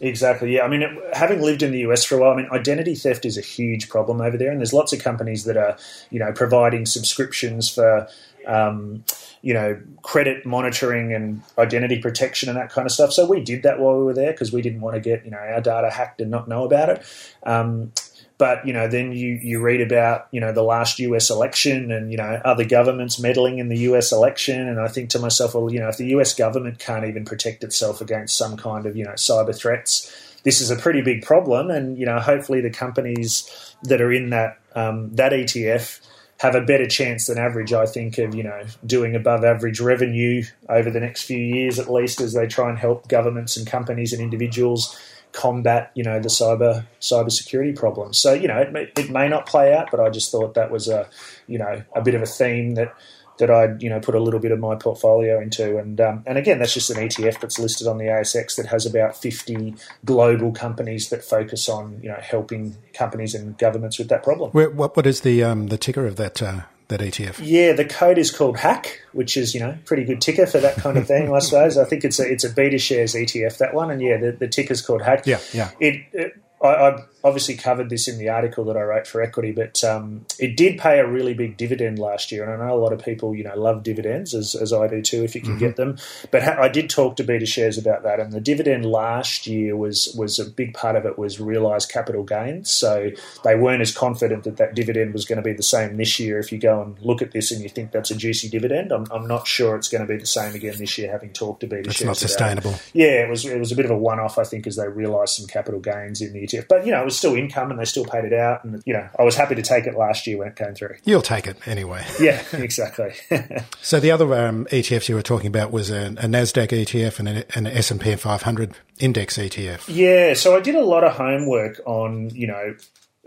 Exactly. 0.00 0.54
Yeah. 0.54 0.64
I 0.64 0.68
mean, 0.68 0.82
having 1.14 1.40
lived 1.40 1.62
in 1.62 1.72
the 1.72 1.78
US 1.80 2.04
for 2.04 2.16
a 2.16 2.20
while, 2.20 2.32
I 2.32 2.36
mean, 2.36 2.48
identity 2.52 2.94
theft 2.94 3.24
is 3.24 3.38
a 3.38 3.40
huge 3.40 3.88
problem 3.88 4.20
over 4.20 4.36
there, 4.36 4.50
and 4.50 4.60
there's 4.60 4.72
lots 4.72 4.92
of 4.92 4.98
companies 5.02 5.44
that 5.44 5.56
are, 5.56 5.78
you 6.10 6.18
know, 6.18 6.32
providing 6.32 6.86
subscriptions 6.86 7.72
for. 7.72 8.08
Um, 8.46 9.04
you 9.42 9.54
know, 9.54 9.80
credit 10.02 10.46
monitoring 10.46 11.12
and 11.12 11.42
identity 11.58 12.00
protection 12.00 12.48
and 12.48 12.58
that 12.58 12.70
kind 12.70 12.86
of 12.86 12.92
stuff. 12.92 13.12
So 13.12 13.26
we 13.26 13.40
did 13.40 13.62
that 13.62 13.78
while 13.78 13.96
we 13.96 14.04
were 14.04 14.14
there 14.14 14.32
because 14.32 14.52
we 14.52 14.62
didn't 14.62 14.80
want 14.80 14.94
to 14.94 15.00
get, 15.00 15.24
you 15.24 15.30
know, 15.30 15.38
our 15.38 15.60
data 15.60 15.90
hacked 15.90 16.20
and 16.20 16.30
not 16.30 16.48
know 16.48 16.64
about 16.64 16.88
it. 16.88 17.04
Um, 17.44 17.92
but 18.38 18.66
you 18.66 18.72
know, 18.72 18.86
then 18.86 19.12
you 19.12 19.38
you 19.42 19.60
read 19.60 19.80
about 19.80 20.28
you 20.30 20.40
know 20.40 20.52
the 20.52 20.62
last 20.62 20.98
U.S. 20.98 21.30
election 21.30 21.90
and 21.90 22.10
you 22.10 22.18
know 22.18 22.40
other 22.44 22.64
governments 22.64 23.18
meddling 23.18 23.58
in 23.58 23.68
the 23.68 23.78
U.S. 23.78 24.12
election, 24.12 24.68
and 24.68 24.78
I 24.78 24.88
think 24.88 25.10
to 25.10 25.18
myself, 25.18 25.54
well, 25.54 25.72
you 25.72 25.80
know, 25.80 25.88
if 25.88 25.96
the 25.96 26.08
U.S. 26.08 26.34
government 26.34 26.78
can't 26.78 27.06
even 27.06 27.24
protect 27.24 27.64
itself 27.64 28.00
against 28.00 28.36
some 28.36 28.56
kind 28.56 28.84
of 28.84 28.96
you 28.96 29.04
know 29.04 29.12
cyber 29.12 29.56
threats, 29.56 30.12
this 30.42 30.60
is 30.60 30.70
a 30.70 30.76
pretty 30.76 31.00
big 31.00 31.24
problem. 31.24 31.70
And 31.70 31.98
you 31.98 32.04
know, 32.04 32.18
hopefully 32.18 32.60
the 32.60 32.70
companies 32.70 33.74
that 33.84 34.02
are 34.02 34.12
in 34.12 34.30
that 34.30 34.58
um, 34.74 35.14
that 35.14 35.32
ETF 35.32 36.00
have 36.38 36.54
a 36.54 36.60
better 36.60 36.86
chance 36.86 37.26
than 37.26 37.38
average, 37.38 37.72
I 37.72 37.86
think, 37.86 38.18
of 38.18 38.34
you 38.34 38.42
know 38.42 38.62
doing 38.84 39.14
above 39.14 39.44
average 39.44 39.80
revenue 39.80 40.42
over 40.68 40.90
the 40.90 41.00
next 41.00 41.22
few 41.22 41.38
years 41.38 41.78
at 41.78 41.90
least, 41.92 42.20
as 42.20 42.34
they 42.34 42.46
try 42.46 42.68
and 42.68 42.78
help 42.78 43.08
governments 43.08 43.56
and 43.56 43.66
companies 43.66 44.12
and 44.12 44.22
individuals 44.22 44.98
combat, 45.32 45.90
you 45.94 46.02
know, 46.02 46.18
the 46.18 46.28
cyber 46.28 46.84
cyber 47.00 47.30
security 47.30 47.72
problems. 47.72 48.18
So, 48.18 48.32
you 48.32 48.48
know, 48.48 48.58
it 48.58 48.72
may, 48.72 48.90
it 48.96 49.10
may 49.10 49.28
not 49.28 49.46
play 49.46 49.74
out, 49.74 49.90
but 49.90 50.00
I 50.00 50.10
just 50.10 50.32
thought 50.32 50.54
that 50.54 50.70
was 50.70 50.88
a, 50.88 51.08
you 51.46 51.58
know, 51.58 51.82
a 51.94 52.02
bit 52.02 52.14
of 52.14 52.22
a 52.22 52.26
theme 52.26 52.74
that 52.74 52.94
that 53.38 53.50
I'd 53.50 53.82
you 53.82 53.90
know 53.90 54.00
put 54.00 54.14
a 54.14 54.20
little 54.20 54.40
bit 54.40 54.52
of 54.52 54.58
my 54.58 54.74
portfolio 54.74 55.40
into, 55.40 55.78
and 55.78 56.00
um, 56.00 56.22
and 56.26 56.38
again 56.38 56.58
that's 56.58 56.74
just 56.74 56.90
an 56.90 56.96
ETF 56.96 57.40
that's 57.40 57.58
listed 57.58 57.86
on 57.86 57.98
the 57.98 58.04
ASX 58.04 58.56
that 58.56 58.66
has 58.66 58.86
about 58.86 59.16
fifty 59.16 59.74
global 60.04 60.52
companies 60.52 61.10
that 61.10 61.24
focus 61.24 61.68
on 61.68 62.00
you 62.02 62.08
know 62.08 62.18
helping 62.20 62.76
companies 62.94 63.34
and 63.34 63.56
governments 63.58 63.98
with 63.98 64.08
that 64.08 64.22
problem. 64.22 64.50
Where, 64.52 64.70
what 64.70 64.96
what 64.96 65.06
is 65.06 65.20
the 65.20 65.42
um, 65.42 65.68
the 65.68 65.78
ticker 65.78 66.06
of 66.06 66.16
that 66.16 66.42
uh, 66.42 66.62
that 66.88 67.00
ETF? 67.00 67.40
Yeah, 67.42 67.72
the 67.72 67.84
code 67.84 68.18
is 68.18 68.30
called 68.30 68.58
Hack, 68.58 69.02
which 69.12 69.36
is 69.36 69.54
you 69.54 69.60
know 69.60 69.76
pretty 69.84 70.04
good 70.04 70.20
ticker 70.20 70.46
for 70.46 70.58
that 70.58 70.76
kind 70.76 70.96
of 70.96 71.06
thing. 71.06 71.32
I 71.32 71.38
suppose 71.40 71.76
I 71.76 71.84
think 71.84 72.04
it's 72.04 72.18
a 72.18 72.30
it's 72.30 72.44
a 72.44 72.50
BetaShares 72.50 73.14
ETF 73.14 73.58
that 73.58 73.74
one, 73.74 73.90
and 73.90 74.00
yeah, 74.00 74.16
the, 74.18 74.32
the 74.32 74.48
ticker's 74.48 74.82
called 74.82 75.02
Hack. 75.02 75.26
Yeah, 75.26 75.40
yeah. 75.52 75.70
It, 75.80 76.04
it 76.12 76.36
I, 76.62 76.68
I, 76.68 77.04
obviously 77.26 77.56
covered 77.56 77.90
this 77.90 78.06
in 78.06 78.18
the 78.18 78.28
article 78.28 78.64
that 78.64 78.76
I 78.76 78.82
wrote 78.82 79.06
for 79.06 79.20
Equity, 79.20 79.50
but 79.50 79.82
um, 79.82 80.24
it 80.38 80.56
did 80.56 80.78
pay 80.78 81.00
a 81.00 81.06
really 81.06 81.34
big 81.34 81.56
dividend 81.56 81.98
last 81.98 82.30
year, 82.30 82.44
and 82.44 82.62
I 82.62 82.66
know 82.66 82.74
a 82.74 82.78
lot 82.78 82.92
of 82.92 83.04
people, 83.04 83.34
you 83.34 83.42
know, 83.42 83.56
love 83.56 83.82
dividends 83.82 84.32
as, 84.32 84.54
as 84.54 84.72
I 84.72 84.86
do 84.86 85.02
too, 85.02 85.24
if 85.24 85.34
you 85.34 85.40
can 85.40 85.52
mm-hmm. 85.52 85.58
get 85.58 85.76
them. 85.76 85.98
But 86.30 86.44
ha- 86.44 86.56
I 86.58 86.68
did 86.68 86.88
talk 86.88 87.16
to 87.16 87.24
BetaShares 87.24 87.78
about 87.78 88.04
that, 88.04 88.20
and 88.20 88.32
the 88.32 88.40
dividend 88.40 88.86
last 88.86 89.46
year 89.46 89.76
was 89.76 90.14
was 90.16 90.38
a 90.38 90.48
big 90.48 90.72
part 90.72 90.96
of 90.96 91.04
it 91.04 91.18
was 91.18 91.40
realised 91.40 91.90
capital 91.90 92.22
gains. 92.22 92.70
So 92.70 93.10
they 93.42 93.56
weren't 93.56 93.82
as 93.82 93.92
confident 93.92 94.44
that 94.44 94.56
that 94.58 94.74
dividend 94.74 95.12
was 95.12 95.24
going 95.24 95.36
to 95.36 95.42
be 95.42 95.52
the 95.52 95.62
same 95.62 95.96
this 95.96 96.20
year. 96.20 96.38
If 96.38 96.52
you 96.52 96.58
go 96.58 96.80
and 96.80 96.98
look 97.00 97.22
at 97.22 97.32
this 97.32 97.50
and 97.50 97.60
you 97.62 97.68
think 97.68 97.90
that's 97.90 98.10
a 98.10 98.16
juicy 98.16 98.48
dividend, 98.48 98.92
I'm, 98.92 99.06
I'm 99.10 99.26
not 99.26 99.46
sure 99.46 99.76
it's 99.76 99.88
going 99.88 100.06
to 100.06 100.12
be 100.12 100.18
the 100.18 100.26
same 100.26 100.54
again 100.54 100.76
this 100.78 100.96
year. 100.96 101.10
Having 101.10 101.32
talked 101.32 101.60
to 101.60 101.66
BetaShares, 101.66 101.86
it's 101.86 102.04
not 102.04 102.16
sustainable. 102.16 102.70
It. 102.70 102.90
Yeah, 102.94 103.24
it 103.24 103.28
was 103.28 103.44
it 103.44 103.58
was 103.58 103.72
a 103.72 103.76
bit 103.76 103.84
of 103.84 103.90
a 103.90 103.98
one 103.98 104.20
off, 104.20 104.38
I 104.38 104.44
think, 104.44 104.66
as 104.66 104.76
they 104.76 104.88
realised 104.88 105.34
some 105.34 105.46
capital 105.46 105.80
gains 105.80 106.20
in 106.20 106.32
the 106.32 106.45
ETF. 106.46 106.68
But 106.68 106.86
you 106.86 106.92
know, 106.92 107.02
it 107.02 107.04
was 107.04 107.16
still 107.16 107.34
income, 107.34 107.70
and 107.70 107.80
they 107.80 107.84
still 107.84 108.04
paid 108.04 108.24
it 108.24 108.32
out. 108.32 108.64
And 108.64 108.82
you 108.86 108.92
know, 108.92 109.08
I 109.18 109.22
was 109.22 109.36
happy 109.36 109.54
to 109.54 109.62
take 109.62 109.86
it 109.86 109.96
last 109.96 110.26
year 110.26 110.38
when 110.38 110.48
it 110.48 110.56
came 110.56 110.74
through. 110.74 110.96
You'll 111.04 111.22
take 111.22 111.46
it 111.46 111.56
anyway. 111.66 112.04
Yeah, 112.18 112.42
exactly. 112.54 113.12
so 113.82 114.00
the 114.00 114.10
other 114.10 114.34
um, 114.34 114.64
ETFs 114.66 115.08
you 115.08 115.14
were 115.14 115.22
talking 115.22 115.48
about 115.48 115.70
was 115.70 115.90
a, 115.90 116.06
a 116.06 116.26
Nasdaq 116.26 116.68
ETF 116.68 117.18
and 117.20 117.28
an 117.28 117.66
S 117.66 117.90
and 117.90 118.00
P 118.00 118.16
500 118.16 118.72
index 118.98 119.36
ETF. 119.36 119.84
Yeah, 119.86 120.34
so 120.34 120.56
I 120.56 120.60
did 120.60 120.74
a 120.74 120.84
lot 120.84 121.04
of 121.04 121.12
homework 121.12 121.80
on 121.84 122.30
you 122.30 122.46
know 122.46 122.74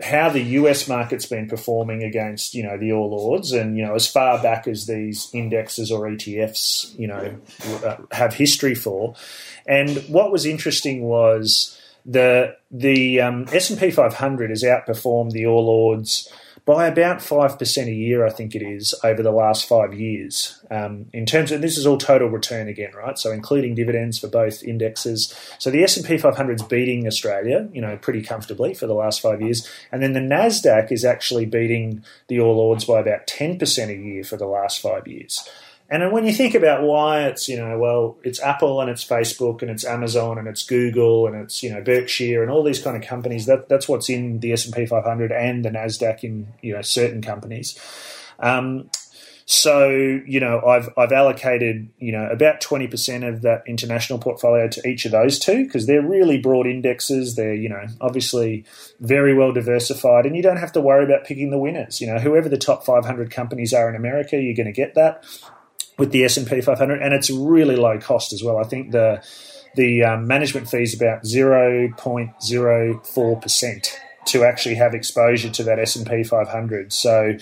how 0.02 0.30
the 0.30 0.40
US 0.40 0.88
market's 0.88 1.26
been 1.26 1.48
performing 1.48 2.02
against, 2.02 2.54
you 2.54 2.62
know, 2.62 2.78
the 2.78 2.92
All 2.92 3.12
Ords, 3.12 3.52
and 3.52 3.76
you 3.76 3.84
know, 3.84 3.94
as 3.94 4.06
far 4.06 4.42
back 4.42 4.66
as 4.66 4.86
these 4.86 5.28
indexes 5.32 5.90
or 5.90 6.06
ETFs, 6.08 6.98
you 6.98 7.06
know, 7.06 7.38
uh, 7.84 7.96
have 8.12 8.34
history 8.34 8.74
for. 8.74 9.14
And 9.66 9.98
what 10.08 10.32
was 10.32 10.46
interesting 10.46 11.02
was 11.02 11.79
the 12.04 12.56
the 12.70 13.20
um, 13.20 13.46
S 13.52 13.70
and 13.70 13.78
P 13.78 13.90
500 13.90 14.50
has 14.50 14.62
outperformed 14.62 15.32
the 15.32 15.46
All 15.46 15.68
Ords 15.68 16.30
by 16.64 16.86
about 16.86 17.18
5% 17.18 17.86
a 17.86 17.92
year, 17.92 18.24
I 18.24 18.30
think 18.30 18.54
it 18.54 18.62
is, 18.62 18.94
over 19.02 19.22
the 19.22 19.32
last 19.32 19.66
five 19.66 19.94
years. 19.94 20.62
Um, 20.70 21.06
in 21.12 21.26
terms 21.26 21.50
of, 21.50 21.62
this 21.62 21.76
is 21.76 21.86
all 21.86 21.98
total 21.98 22.28
return 22.28 22.68
again, 22.68 22.92
right? 22.94 23.18
So 23.18 23.32
including 23.32 23.74
dividends 23.74 24.18
for 24.18 24.28
both 24.28 24.62
indexes. 24.62 25.34
So 25.58 25.70
the 25.70 25.82
S&P 25.82 26.18
500 26.18 26.60
is 26.60 26.62
beating 26.62 27.06
Australia, 27.06 27.68
you 27.72 27.80
know, 27.80 27.96
pretty 27.96 28.22
comfortably 28.22 28.74
for 28.74 28.86
the 28.86 28.94
last 28.94 29.20
five 29.20 29.40
years. 29.40 29.68
And 29.90 30.02
then 30.02 30.12
the 30.12 30.20
NASDAQ 30.20 30.92
is 30.92 31.04
actually 31.04 31.46
beating 31.46 32.04
the 32.28 32.40
All 32.40 32.60
Ords 32.60 32.84
by 32.84 33.00
about 33.00 33.26
10% 33.26 33.88
a 33.88 33.96
year 33.96 34.22
for 34.22 34.36
the 34.36 34.46
last 34.46 34.80
five 34.80 35.08
years. 35.08 35.48
And 35.90 36.12
when 36.12 36.24
you 36.24 36.32
think 36.32 36.54
about 36.54 36.82
why 36.82 37.24
it's, 37.24 37.48
you 37.48 37.56
know, 37.56 37.76
well, 37.76 38.16
it's 38.22 38.40
Apple 38.40 38.80
and 38.80 38.88
it's 38.88 39.04
Facebook 39.04 39.60
and 39.60 39.70
it's 39.70 39.84
Amazon 39.84 40.38
and 40.38 40.46
it's 40.46 40.62
Google 40.62 41.26
and 41.26 41.34
it's, 41.34 41.64
you 41.64 41.70
know, 41.74 41.82
Berkshire 41.82 42.42
and 42.42 42.50
all 42.50 42.62
these 42.62 42.80
kind 42.80 42.96
of 42.96 43.02
companies, 43.02 43.46
that, 43.46 43.68
that's 43.68 43.88
what's 43.88 44.08
in 44.08 44.38
the 44.38 44.52
S&P 44.52 44.86
500 44.86 45.32
and 45.32 45.64
the 45.64 45.70
NASDAQ 45.70 46.22
in, 46.22 46.46
you 46.62 46.74
know, 46.74 46.82
certain 46.82 47.22
companies. 47.22 47.76
Um, 48.38 48.88
so, 49.46 49.88
you 49.88 50.38
know, 50.38 50.62
I've, 50.64 50.90
I've 50.96 51.10
allocated, 51.10 51.88
you 51.98 52.12
know, 52.12 52.28
about 52.30 52.60
20% 52.60 53.28
of 53.28 53.42
that 53.42 53.64
international 53.66 54.20
portfolio 54.20 54.68
to 54.68 54.88
each 54.88 55.06
of 55.06 55.10
those 55.10 55.40
two 55.40 55.64
because 55.64 55.88
they're 55.88 56.06
really 56.06 56.38
broad 56.38 56.68
indexes. 56.68 57.34
They're, 57.34 57.52
you 57.52 57.68
know, 57.68 57.84
obviously 58.00 58.64
very 59.00 59.34
well 59.34 59.52
diversified 59.52 60.24
and 60.24 60.36
you 60.36 60.42
don't 60.42 60.58
have 60.58 60.70
to 60.74 60.80
worry 60.80 61.04
about 61.04 61.24
picking 61.24 61.50
the 61.50 61.58
winners. 61.58 62.00
You 62.00 62.06
know, 62.06 62.20
whoever 62.20 62.48
the 62.48 62.58
top 62.58 62.86
500 62.86 63.32
companies 63.32 63.74
are 63.74 63.88
in 63.88 63.96
America, 63.96 64.40
you're 64.40 64.54
going 64.54 64.66
to 64.66 64.72
get 64.72 64.94
that 64.94 65.24
with 66.00 66.10
the 66.10 66.24
S 66.24 66.36
and 66.38 66.48
P 66.48 66.60
500, 66.60 67.00
and 67.00 67.14
it's 67.14 67.30
really 67.30 67.76
low 67.76 67.98
cost 68.00 68.32
as 68.32 68.42
well. 68.42 68.58
I 68.58 68.64
think 68.64 68.90
the 68.90 69.22
the 69.76 70.02
um, 70.02 70.26
management 70.26 70.68
fee 70.68 70.82
is 70.82 70.94
about 70.94 71.24
zero 71.24 71.92
point 71.96 72.42
zero 72.42 73.00
four 73.04 73.38
percent 73.38 74.00
to 74.26 74.44
actually 74.44 74.74
have 74.74 74.94
exposure 74.94 75.50
to 75.50 75.62
that 75.64 75.78
S 75.78 75.94
and 75.96 76.08
P 76.08 76.24
500. 76.24 76.92
So 76.92 77.34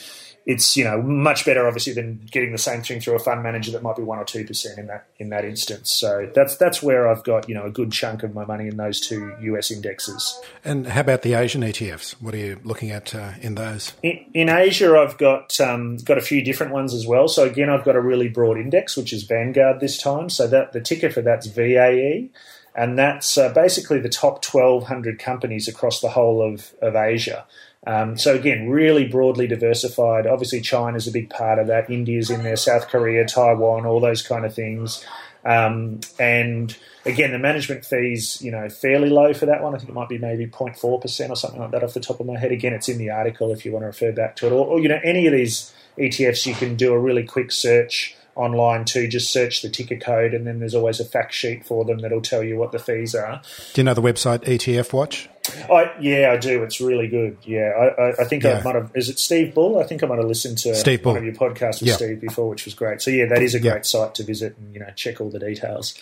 it's 0.49 0.79
you 0.79 0.83
know 0.83 1.03
much 1.03 1.45
better 1.45 1.67
obviously 1.67 1.93
than 1.93 2.27
getting 2.31 2.53
the 2.53 2.59
same 2.59 2.83
thing 2.83 3.01
through 3.01 3.15
a 3.15 3.19
fund 3.19 3.43
manager 3.43 3.71
that 3.71 3.83
might 3.83 3.97
be 3.97 4.03
one 4.03 4.19
or 4.19 4.25
two 4.25 4.47
percent 4.47 4.79
in 4.79 4.87
that 4.87 5.07
in 5.19 5.29
that 5.29 5.45
instance. 5.45 5.93
So 5.93 6.31
that's 6.35 6.57
that's 6.57 6.83
where 6.83 7.07
I've 7.07 7.23
got 7.23 7.49
you 7.51 7.55
know 7.55 7.65
a 7.65 7.71
good 7.71 7.93
chunk 7.93 8.23
of 8.23 8.35
my 8.35 8.47
money 8.47 8.67
in 8.67 8.79
those 8.79 8.99
two 8.99 9.35
US 9.41 9.71
indexes. 9.71 10.41
And 10.65 10.87
how 10.87 11.03
about 11.03 11.21
the 11.21 11.35
Asian 11.35 11.61
ETFs? 11.61 12.13
What 12.13 12.33
are 12.35 12.39
you 12.39 12.59
looking 12.65 12.91
at 12.91 13.15
uh, 13.15 13.33
in 13.43 13.57
those? 13.57 13.93
In, 14.03 14.25
in, 14.33 14.49
Asia, 14.49 14.97
I've 14.99 15.19
got 15.19 15.61
um, 15.61 15.99
got 15.99 16.17
a 16.17 16.23
few 16.23 16.43
different 16.43 16.73
ones 16.73 16.95
as 16.95 17.07
well. 17.07 17.29
So 17.29 17.45
again, 17.45 17.69
I've 17.69 17.85
got 17.85 17.95
a 17.95 18.01
really 18.01 18.29
broad 18.29 18.57
index, 18.57 18.97
which 18.97 19.13
is 19.13 19.25
Vanguard 19.25 19.81
this 19.81 19.99
time. 20.03 20.31
So 20.31 20.47
that 20.47 20.73
the 20.73 20.81
ticker 20.81 21.11
for 21.11 21.21
that's 21.21 21.47
VAE 21.47 22.31
and 22.79 22.97
that's 22.97 23.37
uh, 23.37 23.53
basically 23.53 23.99
the 23.99 24.09
top 24.09 24.45
1,200 24.45 25.19
companies 25.19 25.67
across 25.67 26.01
the 26.01 26.09
whole 26.09 26.41
of, 26.41 26.73
of 26.81 26.95
Asia. 26.95 27.45
Um, 27.87 28.19
so 28.19 28.35
again, 28.35 28.69
really 28.69 29.07
broadly 29.07 29.47
diversified. 29.47 30.27
Obviously, 30.27 30.61
China's 30.61 31.07
a 31.07 31.13
big 31.13 31.31
part 31.31 31.59
of 31.59 31.69
that. 31.69 31.91
India's 31.91 32.31
in 32.31 32.43
there, 32.43 32.57
South 32.57 32.89
Korea, 32.89 33.27
Taiwan, 33.27 33.87
all 33.87 34.01
those 34.01 34.23
kind 34.23 34.45
of 34.45 34.55
things. 34.55 35.05
Um, 35.45 36.01
and 36.19 36.77
again, 37.07 37.33
the 37.33 37.39
management 37.39 37.85
fees, 37.85 38.43
you 38.43 38.51
know, 38.51 38.69
fairly 38.69 39.09
low 39.09 39.33
for 39.33 39.47
that 39.47 39.63
one. 39.63 39.75
I 39.75 39.79
think 39.79 39.89
it 39.89 39.95
might 39.95 40.09
be 40.09 40.19
maybe 40.19 40.47
0.4% 40.47 41.31
or 41.31 41.37
something 41.37 41.61
like 41.61 41.71
that 41.71 41.85
off 41.85 41.95
the 41.95 42.01
top 42.01 42.21
of 42.21 42.27
my 42.27 42.37
head. 42.37 42.53
Again, 42.53 42.75
it's 42.75 42.89
in 42.89 42.99
the 42.99 43.11
article 43.11 43.53
if 43.53 43.65
you 43.65 43.73
want 43.73 43.85
to 43.85 43.87
refer 43.87 44.13
back 44.13 44.37
to 44.37 44.47
it. 44.47 44.53
Or, 44.53 44.67
or 44.67 44.81
you 44.81 44.89
know, 44.89 45.01
any 45.03 45.27
of 45.27 45.33
these 45.33 45.73
ETFs, 45.97 46.45
you 46.45 46.55
can 46.55 46.77
do 46.77 46.93
a 46.93 46.99
really 46.99 47.25
quick 47.25 47.53
search 47.53 48.17
online 48.39 48.85
too. 48.85 49.09
Just 49.09 49.31
search 49.31 49.63
the 49.63 49.69
ticker 49.69 49.97
code, 49.97 50.35
and 50.35 50.47
then 50.47 50.61
there's 50.61 50.75
always 50.75 51.01
a 51.01 51.05
fact 51.05 51.35
sheet 51.35 51.65
for 51.65 51.85
them 51.85 51.99
that'll 51.99 52.23
tell 52.23 52.43
you 52.43 52.57
what 52.57 52.73
the 52.73 52.79
fees 52.79 53.15
are. 53.15 53.43
Do 53.75 53.81
you 53.81 53.85
know 53.85 53.95
the 53.95 54.03
website 54.03 54.45
ETF 54.45 54.93
Watch? 54.93 55.29
I, 55.71 55.93
yeah, 56.01 56.31
I 56.33 56.37
do. 56.37 56.63
It's 56.63 56.81
really 56.81 57.09
good. 57.09 57.39
Yeah, 57.43 57.71
I, 57.71 58.21
I 58.21 58.25
think 58.25 58.45
yeah. 58.45 58.59
I 58.59 58.63
might 58.63 58.75
have. 58.75 58.91
Is 58.95 59.09
it 59.09 59.19
Steve 59.19 59.55
Bull? 59.55 59.79
I 59.79 59.85
think 59.85 60.03
I 60.03 60.07
might 60.07 60.19
have 60.19 60.27
listened 60.27 60.59
to 60.59 60.75
Steve 60.75 61.03
Bull. 61.03 61.13
one 61.13 61.19
of 61.19 61.25
your 61.25 61.35
podcasts 61.35 61.83
with 61.83 61.93
Steve 61.93 62.21
before, 62.21 62.49
which 62.49 62.65
was 62.65 62.75
great. 62.75 63.01
So 63.01 63.11
yeah, 63.11 63.27
that 63.27 63.43
is 63.43 63.55
a 63.55 63.61
great 63.61 63.87
site 63.87 64.15
to 64.17 64.25
visit 64.25 64.57
and 64.59 64.75
you 64.75 64.81
know 64.81 64.91
check 64.95 65.21
all 65.21 65.31
the 65.31 65.39
details. 65.39 65.95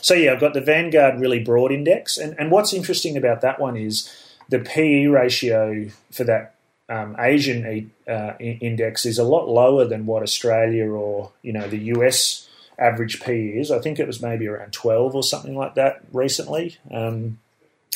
So 0.00 0.14
yeah, 0.14 0.32
I've 0.32 0.40
got 0.40 0.54
the 0.54 0.60
Vanguard 0.60 1.20
really 1.20 1.40
broad 1.40 1.72
index, 1.72 2.16
and 2.16 2.34
and 2.38 2.50
what's 2.50 2.72
interesting 2.72 3.16
about 3.16 3.40
that 3.40 3.60
one 3.60 3.76
is 3.76 4.10
the 4.48 4.60
PE 4.60 5.06
ratio 5.06 5.88
for 6.10 6.24
that 6.24 6.54
um, 6.92 7.16
Asian 7.18 7.90
uh, 8.06 8.34
index 8.38 9.06
is 9.06 9.18
a 9.18 9.24
lot 9.24 9.48
lower 9.48 9.86
than 9.86 10.04
what 10.04 10.22
Australia 10.22 10.86
or 10.90 11.32
you 11.40 11.52
know 11.52 11.66
the 11.66 11.78
US 11.96 12.48
average 12.78 13.22
P 13.22 13.54
is. 13.56 13.70
I 13.70 13.78
think 13.78 13.98
it 13.98 14.06
was 14.06 14.20
maybe 14.20 14.46
around 14.46 14.72
12 14.72 15.14
or 15.14 15.22
something 15.22 15.56
like 15.56 15.74
that 15.76 16.02
recently. 16.12 16.76
Um, 16.90 17.38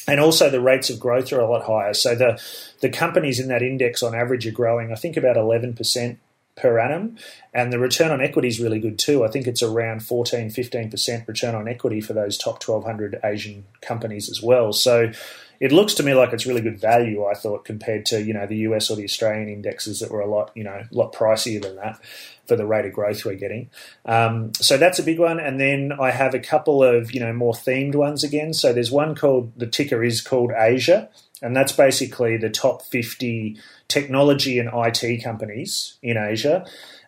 and 0.09 0.21
also 0.21 0.49
the 0.49 0.61
rates 0.61 0.89
of 0.89 1.01
growth 1.01 1.33
are 1.33 1.41
a 1.41 1.51
lot 1.51 1.67
higher. 1.67 1.93
So 1.93 2.15
the 2.15 2.41
the 2.81 2.89
companies 2.89 3.39
in 3.39 3.49
that 3.49 3.63
index 3.63 4.03
on 4.03 4.15
average 4.15 4.47
are 4.47 4.53
growing, 4.53 4.93
I 4.93 4.95
think 4.95 5.17
about 5.17 5.37
11% 5.37 6.17
per 6.57 6.79
annum. 6.79 7.17
And 7.53 7.73
the 7.73 7.79
return 7.79 8.11
on 8.11 8.21
equity 8.21 8.49
is 8.49 8.61
really 8.61 8.81
good 8.81 8.99
too. 8.99 9.25
I 9.25 9.29
think 9.29 9.47
it's 9.47 9.63
around 9.63 10.03
14, 10.03 10.49
15% 10.49 11.29
return 11.29 11.55
on 11.55 11.69
equity 11.69 12.01
for 12.01 12.15
those 12.15 12.39
top 12.39 12.67
1,200 12.67 13.21
Asian 13.23 13.65
companies 13.81 14.29
as 14.31 14.43
well. 14.43 14.73
So 14.73 15.13
it 15.61 15.73
looks 15.73 15.95
to 15.95 16.03
me 16.03 16.15
like 16.15 16.33
it's 16.33 16.47
really 16.47 16.61
good 16.61 16.81
value. 16.81 17.25
I 17.27 17.35
thought 17.35 17.65
compared 17.65 18.07
to 18.07 18.23
you 18.23 18.35
know 18.35 18.47
the 18.47 18.59
US 18.59 18.91
or 18.91 18.97
the 18.97 19.05
Australian 19.05 19.49
indexes 19.49 20.01
that 20.01 20.11
were 20.11 20.21
a 20.21 20.27
lot 20.27 20.51
you 20.55 20.65
know 20.65 20.83
a 20.91 20.95
lot 20.95 21.13
pricier 21.13 21.63
than 21.63 21.77
that 21.77 21.99
for 22.47 22.57
the 22.57 22.67
rate 22.67 22.85
of 22.85 22.93
growth 22.93 23.25
we're 23.25 23.35
getting. 23.35 23.71
Um, 24.05 24.53
so 24.55 24.77
that's 24.77 24.99
a 24.99 25.03
big 25.03 25.19
one. 25.19 25.41
And 25.41 25.59
then 25.59 25.93
I 25.99 26.11
have 26.11 26.35
a 26.35 26.39
couple 26.39 26.83
of 26.83 27.13
you 27.13 27.21
know 27.21 27.33
more 27.33 27.55
themed 27.55 27.95
ones 27.95 28.23
again. 28.23 28.53
So 28.53 28.73
there's 28.73 28.91
one 28.91 29.15
called 29.15 29.53
the 29.57 29.67
ticker 29.67 30.03
is 30.03 30.21
called 30.21 30.53
Asia, 30.57 31.09
and 31.43 31.55
that's 31.55 31.73
basically 31.73 32.37
the 32.37 32.51
top 32.51 32.83
50 32.83 33.57
technology 33.89 34.59
and 34.59 34.71
IT 34.73 35.23
companies 35.23 35.99
in 36.03 36.17
Asia 36.17 36.67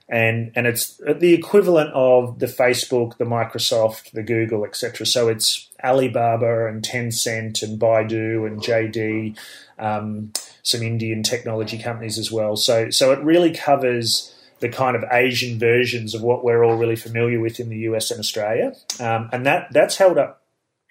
and 0.08 0.52
and 0.54 0.66
it's 0.66 0.96
the 0.96 1.34
equivalent 1.34 1.92
of 1.92 2.38
the 2.38 2.46
Facebook, 2.46 3.18
the 3.18 3.24
Microsoft, 3.24 4.12
the 4.12 4.22
Google, 4.22 4.64
etc. 4.64 5.04
So 5.04 5.28
it's 5.28 5.68
Alibaba 5.84 6.66
and 6.66 6.82
Tencent 6.82 7.62
and 7.62 7.78
Baidu 7.78 8.46
and 8.46 8.60
JD, 8.60 9.38
um, 9.78 10.32
some 10.62 10.82
Indian 10.82 11.22
technology 11.22 11.78
companies 11.78 12.18
as 12.18 12.32
well. 12.32 12.56
So 12.56 12.88
so 12.90 13.12
it 13.12 13.18
really 13.20 13.52
covers 13.52 14.34
the 14.60 14.68
kind 14.68 14.96
of 14.96 15.04
Asian 15.12 15.58
versions 15.58 16.14
of 16.14 16.22
what 16.22 16.42
we're 16.42 16.64
all 16.64 16.76
really 16.76 16.96
familiar 16.96 17.38
with 17.38 17.60
in 17.60 17.68
the 17.68 17.78
US 17.90 18.10
and 18.10 18.18
Australia, 18.18 18.72
um, 19.00 19.28
and 19.30 19.44
that 19.44 19.68
that's 19.72 19.96
held 19.96 20.16
up 20.16 20.42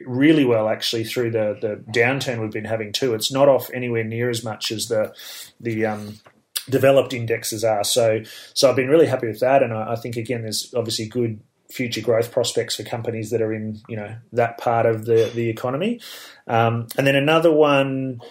really 0.05 0.45
well 0.45 0.69
actually 0.69 1.03
through 1.03 1.31
the 1.31 1.57
the 1.59 1.83
downturn 1.91 2.41
we've 2.41 2.51
been 2.51 2.65
having 2.65 2.91
too. 2.91 3.13
It's 3.13 3.31
not 3.31 3.49
off 3.49 3.69
anywhere 3.73 4.03
near 4.03 4.29
as 4.29 4.43
much 4.43 4.71
as 4.71 4.87
the 4.87 5.13
the 5.59 5.85
um, 5.85 6.19
developed 6.69 7.13
indexes 7.13 7.63
are. 7.63 7.83
So, 7.83 8.21
so 8.53 8.69
I've 8.69 8.75
been 8.75 8.89
really 8.89 9.07
happy 9.07 9.27
with 9.27 9.39
that, 9.39 9.63
and 9.63 9.73
I, 9.73 9.93
I, 9.93 9.95
think 9.95 10.17
again, 10.17 10.41
there's 10.41 10.73
obviously 10.75 11.07
good 11.07 11.39
future 11.71 12.01
growth 12.01 12.31
prospects 12.31 12.75
for 12.77 12.83
companies 12.83 13.29
that 13.29 13.41
are 13.41 13.53
in 13.53 13.81
you 13.89 13.97
know 13.97 14.15
that 14.33 14.57
part 14.57 14.85
of 14.85 15.05
the 15.05 15.31
the 15.33 15.49
economy. 15.49 15.99
Um, 16.47 16.87
and 16.97 17.05
then 17.05 17.15
another 17.15 17.51
one 17.51 18.21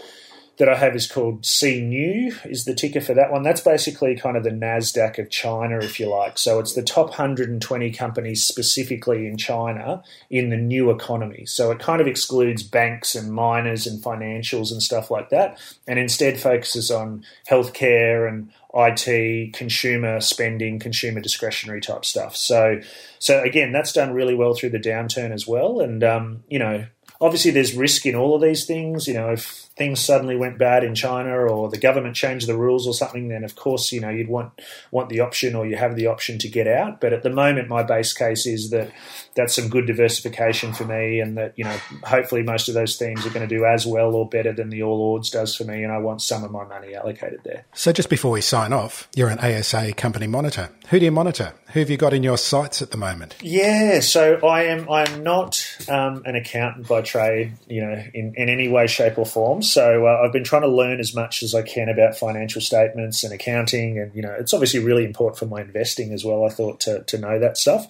that 0.58 0.68
I 0.68 0.76
have 0.76 0.96
is 0.96 1.06
called 1.06 1.42
CNEW, 1.42 2.46
is 2.50 2.64
the 2.64 2.74
ticker 2.74 3.00
for 3.00 3.12
that 3.14 3.30
one. 3.30 3.42
That's 3.42 3.60
basically 3.60 4.16
kind 4.16 4.36
of 4.36 4.44
the 4.44 4.50
NASDAQ 4.50 5.18
of 5.18 5.30
China, 5.30 5.78
if 5.78 6.00
you 6.00 6.08
like. 6.08 6.38
So 6.38 6.58
it's 6.58 6.72
the 6.72 6.82
top 6.82 7.08
120 7.08 7.90
companies 7.92 8.44
specifically 8.44 9.26
in 9.26 9.36
China 9.36 10.02
in 10.30 10.48
the 10.48 10.56
new 10.56 10.90
economy. 10.90 11.44
So 11.46 11.70
it 11.70 11.78
kind 11.78 12.00
of 12.00 12.06
excludes 12.06 12.62
banks 12.62 13.14
and 13.14 13.32
miners 13.32 13.86
and 13.86 14.02
financials 14.02 14.72
and 14.72 14.82
stuff 14.82 15.10
like 15.10 15.28
that, 15.30 15.58
and 15.86 15.98
instead 15.98 16.40
focuses 16.40 16.90
on 16.90 17.24
healthcare 17.48 18.26
and 18.28 18.50
IT, 18.74 19.54
consumer 19.54 20.20
spending, 20.20 20.78
consumer 20.78 21.20
discretionary 21.20 21.80
type 21.80 22.04
stuff. 22.04 22.36
So, 22.36 22.80
so 23.18 23.42
again, 23.42 23.72
that's 23.72 23.92
done 23.92 24.12
really 24.12 24.34
well 24.34 24.54
through 24.54 24.70
the 24.70 24.78
downturn 24.78 25.32
as 25.32 25.46
well. 25.46 25.80
And 25.80 26.04
um, 26.04 26.44
you 26.48 26.58
know, 26.58 26.86
obviously 27.20 27.50
there's 27.50 27.74
risk 27.74 28.06
in 28.06 28.14
all 28.14 28.34
of 28.34 28.42
these 28.42 28.66
things. 28.66 29.08
You 29.08 29.14
know, 29.14 29.30
if 29.30 29.65
things 29.76 30.00
suddenly 30.00 30.36
went 30.36 30.58
bad 30.58 30.82
in 30.82 30.94
China 30.94 31.30
or 31.36 31.68
the 31.68 31.78
government 31.78 32.16
changed 32.16 32.48
the 32.48 32.56
rules 32.56 32.86
or 32.86 32.94
something, 32.94 33.28
then 33.28 33.44
of 33.44 33.56
course 33.56 33.92
you 33.92 34.00
know 34.00 34.08
you'd 34.08 34.28
want 34.28 34.60
want 34.90 35.08
the 35.08 35.20
option 35.20 35.54
or 35.54 35.66
you 35.66 35.76
have 35.76 35.96
the 35.96 36.06
option 36.06 36.38
to 36.38 36.48
get 36.48 36.66
out. 36.66 37.00
But 37.00 37.12
at 37.12 37.22
the 37.22 37.30
moment, 37.30 37.68
my 37.68 37.82
base 37.82 38.12
case 38.12 38.46
is 38.46 38.70
that 38.70 38.90
that's 39.34 39.54
some 39.54 39.68
good 39.68 39.86
diversification 39.86 40.72
for 40.72 40.84
me, 40.84 41.20
and 41.20 41.36
that 41.36 41.52
you 41.56 41.64
know 41.64 41.76
hopefully 42.04 42.42
most 42.42 42.68
of 42.68 42.74
those 42.74 42.96
themes 42.96 43.26
are 43.26 43.30
going 43.30 43.46
to 43.46 43.54
do 43.54 43.64
as 43.64 43.86
well 43.86 44.14
or 44.14 44.28
better 44.28 44.52
than 44.52 44.70
the 44.70 44.82
All 44.82 45.00
Ords 45.00 45.30
does 45.30 45.54
for 45.54 45.64
me, 45.64 45.82
and 45.82 45.92
I 45.92 45.98
want 45.98 46.22
some 46.22 46.42
of 46.42 46.50
my 46.50 46.64
money 46.64 46.94
allocated 46.94 47.40
there. 47.44 47.64
So 47.74 47.92
just 47.92 48.08
before 48.08 48.30
we 48.30 48.40
sign 48.40 48.72
off, 48.72 49.08
you're 49.14 49.28
an 49.28 49.38
ASA 49.38 49.92
company 49.94 50.26
monitor. 50.26 50.70
Who 50.88 50.98
do 50.98 51.04
you 51.04 51.12
monitor? 51.12 51.52
Who 51.72 51.80
have 51.80 51.90
you 51.90 51.96
got 51.96 52.14
in 52.14 52.22
your 52.22 52.38
sights 52.38 52.80
at 52.80 52.92
the 52.92 52.96
moment? 52.96 53.34
Yeah, 53.42 54.00
so 54.00 54.36
I 54.46 54.64
am. 54.64 54.88
I'm 54.88 55.22
not 55.22 55.66
um, 55.88 56.22
an 56.24 56.36
accountant 56.36 56.88
by 56.88 57.02
trade, 57.02 57.54
you 57.68 57.82
know, 57.82 58.02
in, 58.14 58.34
in 58.36 58.48
any 58.48 58.68
way, 58.68 58.86
shape, 58.86 59.18
or 59.18 59.26
form. 59.26 59.62
So 59.72 60.06
uh, 60.06 60.22
I've 60.24 60.32
been 60.32 60.44
trying 60.44 60.62
to 60.62 60.68
learn 60.68 61.00
as 61.00 61.14
much 61.14 61.42
as 61.42 61.54
I 61.54 61.62
can 61.62 61.88
about 61.88 62.16
financial 62.16 62.60
statements 62.60 63.24
and 63.24 63.32
accounting, 63.32 63.98
and 63.98 64.14
you 64.14 64.22
know, 64.22 64.32
it's 64.32 64.54
obviously 64.54 64.80
really 64.80 65.04
important 65.04 65.38
for 65.38 65.46
my 65.46 65.60
investing 65.60 66.12
as 66.12 66.24
well. 66.24 66.44
I 66.44 66.48
thought 66.48 66.80
to, 66.80 67.02
to 67.04 67.18
know 67.18 67.38
that 67.38 67.58
stuff. 67.58 67.86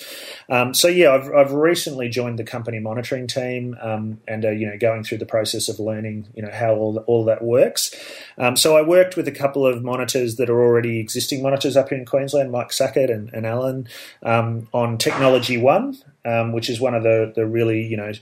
Um, 0.48 0.74
so 0.74 0.88
yeah, 0.88 1.12
I've, 1.12 1.32
I've 1.32 1.52
recently 1.52 2.08
joined 2.08 2.38
the 2.38 2.44
company 2.44 2.78
monitoring 2.78 3.26
team, 3.26 3.76
um, 3.80 4.20
and 4.26 4.44
uh, 4.44 4.50
you 4.50 4.66
know, 4.66 4.76
going 4.78 5.04
through 5.04 5.18
the 5.18 5.26
process 5.26 5.68
of 5.68 5.78
learning, 5.78 6.28
you 6.34 6.42
know, 6.42 6.50
how 6.52 6.74
all 6.74 6.98
all 7.06 7.24
that 7.26 7.42
works. 7.42 7.94
Um, 8.38 8.56
so 8.56 8.76
I 8.76 8.82
worked 8.82 9.16
with 9.16 9.28
a 9.28 9.32
couple 9.32 9.66
of 9.66 9.82
monitors 9.82 10.36
that 10.36 10.50
are 10.50 10.60
already 10.60 10.98
existing 10.98 11.42
monitors 11.42 11.76
up 11.76 11.88
here 11.90 11.98
in 11.98 12.04
Queensland, 12.04 12.50
Mike 12.50 12.72
Sackett 12.72 13.10
and, 13.10 13.30
and 13.32 13.46
Alan, 13.46 13.88
um, 14.22 14.68
on 14.72 14.98
Technology 14.98 15.56
One, 15.56 15.98
um, 16.24 16.52
which 16.52 16.68
is 16.68 16.80
one 16.80 16.94
of 16.94 17.02
the 17.02 17.32
the 17.34 17.46
really 17.46 17.82
you 17.86 17.96
know 17.96 18.12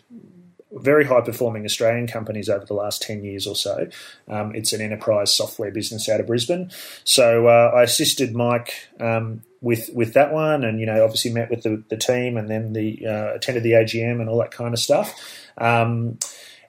very 0.74 1.04
high 1.04 1.20
performing 1.20 1.64
Australian 1.64 2.06
companies 2.06 2.48
over 2.48 2.64
the 2.64 2.74
last 2.74 3.02
10 3.02 3.24
years 3.24 3.46
or 3.46 3.56
so. 3.56 3.88
Um, 4.28 4.54
it's 4.54 4.72
an 4.72 4.80
enterprise 4.80 5.34
software 5.34 5.70
business 5.70 6.08
out 6.08 6.20
of 6.20 6.26
Brisbane. 6.26 6.70
So 7.04 7.48
uh, 7.48 7.72
I 7.74 7.82
assisted 7.82 8.34
Mike 8.34 8.88
um, 9.00 9.42
with 9.60 9.90
with 9.94 10.14
that 10.14 10.32
one 10.32 10.64
and, 10.64 10.80
you 10.80 10.87
know, 10.87 11.04
obviously 11.04 11.32
met 11.32 11.50
with 11.50 11.62
the, 11.62 11.82
the 11.88 11.96
team 11.96 12.37
and 12.37 12.48
then 12.48 12.72
the 12.72 13.06
uh, 13.06 13.34
attended 13.34 13.62
the 13.62 13.72
AGM 13.72 14.20
and 14.20 14.28
all 14.28 14.38
that 14.38 14.50
kind 14.50 14.74
of 14.74 14.80
stuff. 14.80 15.14
Um, 15.56 16.18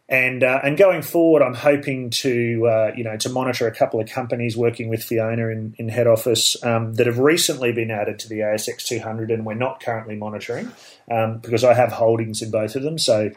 and 0.07 0.43
uh, 0.43 0.59
and 0.63 0.77
going 0.77 1.01
forward, 1.01 1.41
I'm 1.41 1.55
hoping 1.55 2.11
to 2.11 2.67
uh, 2.67 2.91
you 2.95 3.03
know 3.03 3.17
to 3.17 3.29
monitor 3.29 3.65
a 3.65 3.73
couple 3.73 3.99
of 3.99 4.07
companies 4.07 4.55
working 4.55 4.87
with 4.87 5.03
Fiona 5.03 5.47
in, 5.47 5.73
in 5.79 5.89
head 5.89 6.05
office 6.05 6.63
um, 6.63 6.93
that 6.95 7.07
have 7.07 7.17
recently 7.17 7.71
been 7.71 7.89
added 7.89 8.19
to 8.19 8.29
the 8.29 8.39
ASX 8.39 8.85
200, 8.85 9.31
and 9.31 9.45
we're 9.47 9.55
not 9.55 9.81
currently 9.81 10.15
monitoring 10.15 10.71
um, 11.09 11.39
because 11.39 11.63
I 11.63 11.73
have 11.73 11.91
holdings 11.91 12.43
in 12.43 12.51
both 12.51 12.75
of 12.75 12.83
them. 12.83 12.99
So 12.99 13.31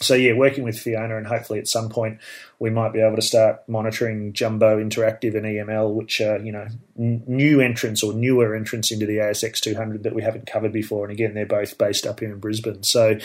so 0.00 0.14
yeah, 0.14 0.32
working 0.32 0.64
with 0.64 0.78
Fiona, 0.78 1.16
and 1.16 1.26
hopefully 1.26 1.58
at 1.58 1.68
some 1.68 1.88
point 1.88 2.18
we 2.60 2.70
might 2.70 2.92
be 2.92 3.00
able 3.00 3.16
to 3.16 3.22
start 3.22 3.68
monitoring 3.68 4.32
Jumbo 4.32 4.82
Interactive 4.82 5.36
and 5.36 5.46
EML, 5.46 5.94
which 5.94 6.20
are 6.20 6.38
you 6.38 6.52
know 6.52 6.66
n- 6.98 7.22
new 7.26 7.60
entrants 7.60 8.02
or 8.02 8.12
newer 8.12 8.54
entrants 8.54 8.90
into 8.90 9.06
the 9.06 9.18
ASX 9.18 9.60
200 9.60 10.02
that 10.02 10.14
we 10.14 10.22
haven't 10.22 10.46
covered 10.46 10.72
before. 10.72 11.04
And 11.04 11.12
again, 11.12 11.34
they're 11.34 11.46
both 11.46 11.78
based 11.78 12.06
up 12.06 12.20
here 12.20 12.32
in 12.32 12.40
Brisbane. 12.40 12.82
So, 12.82 13.18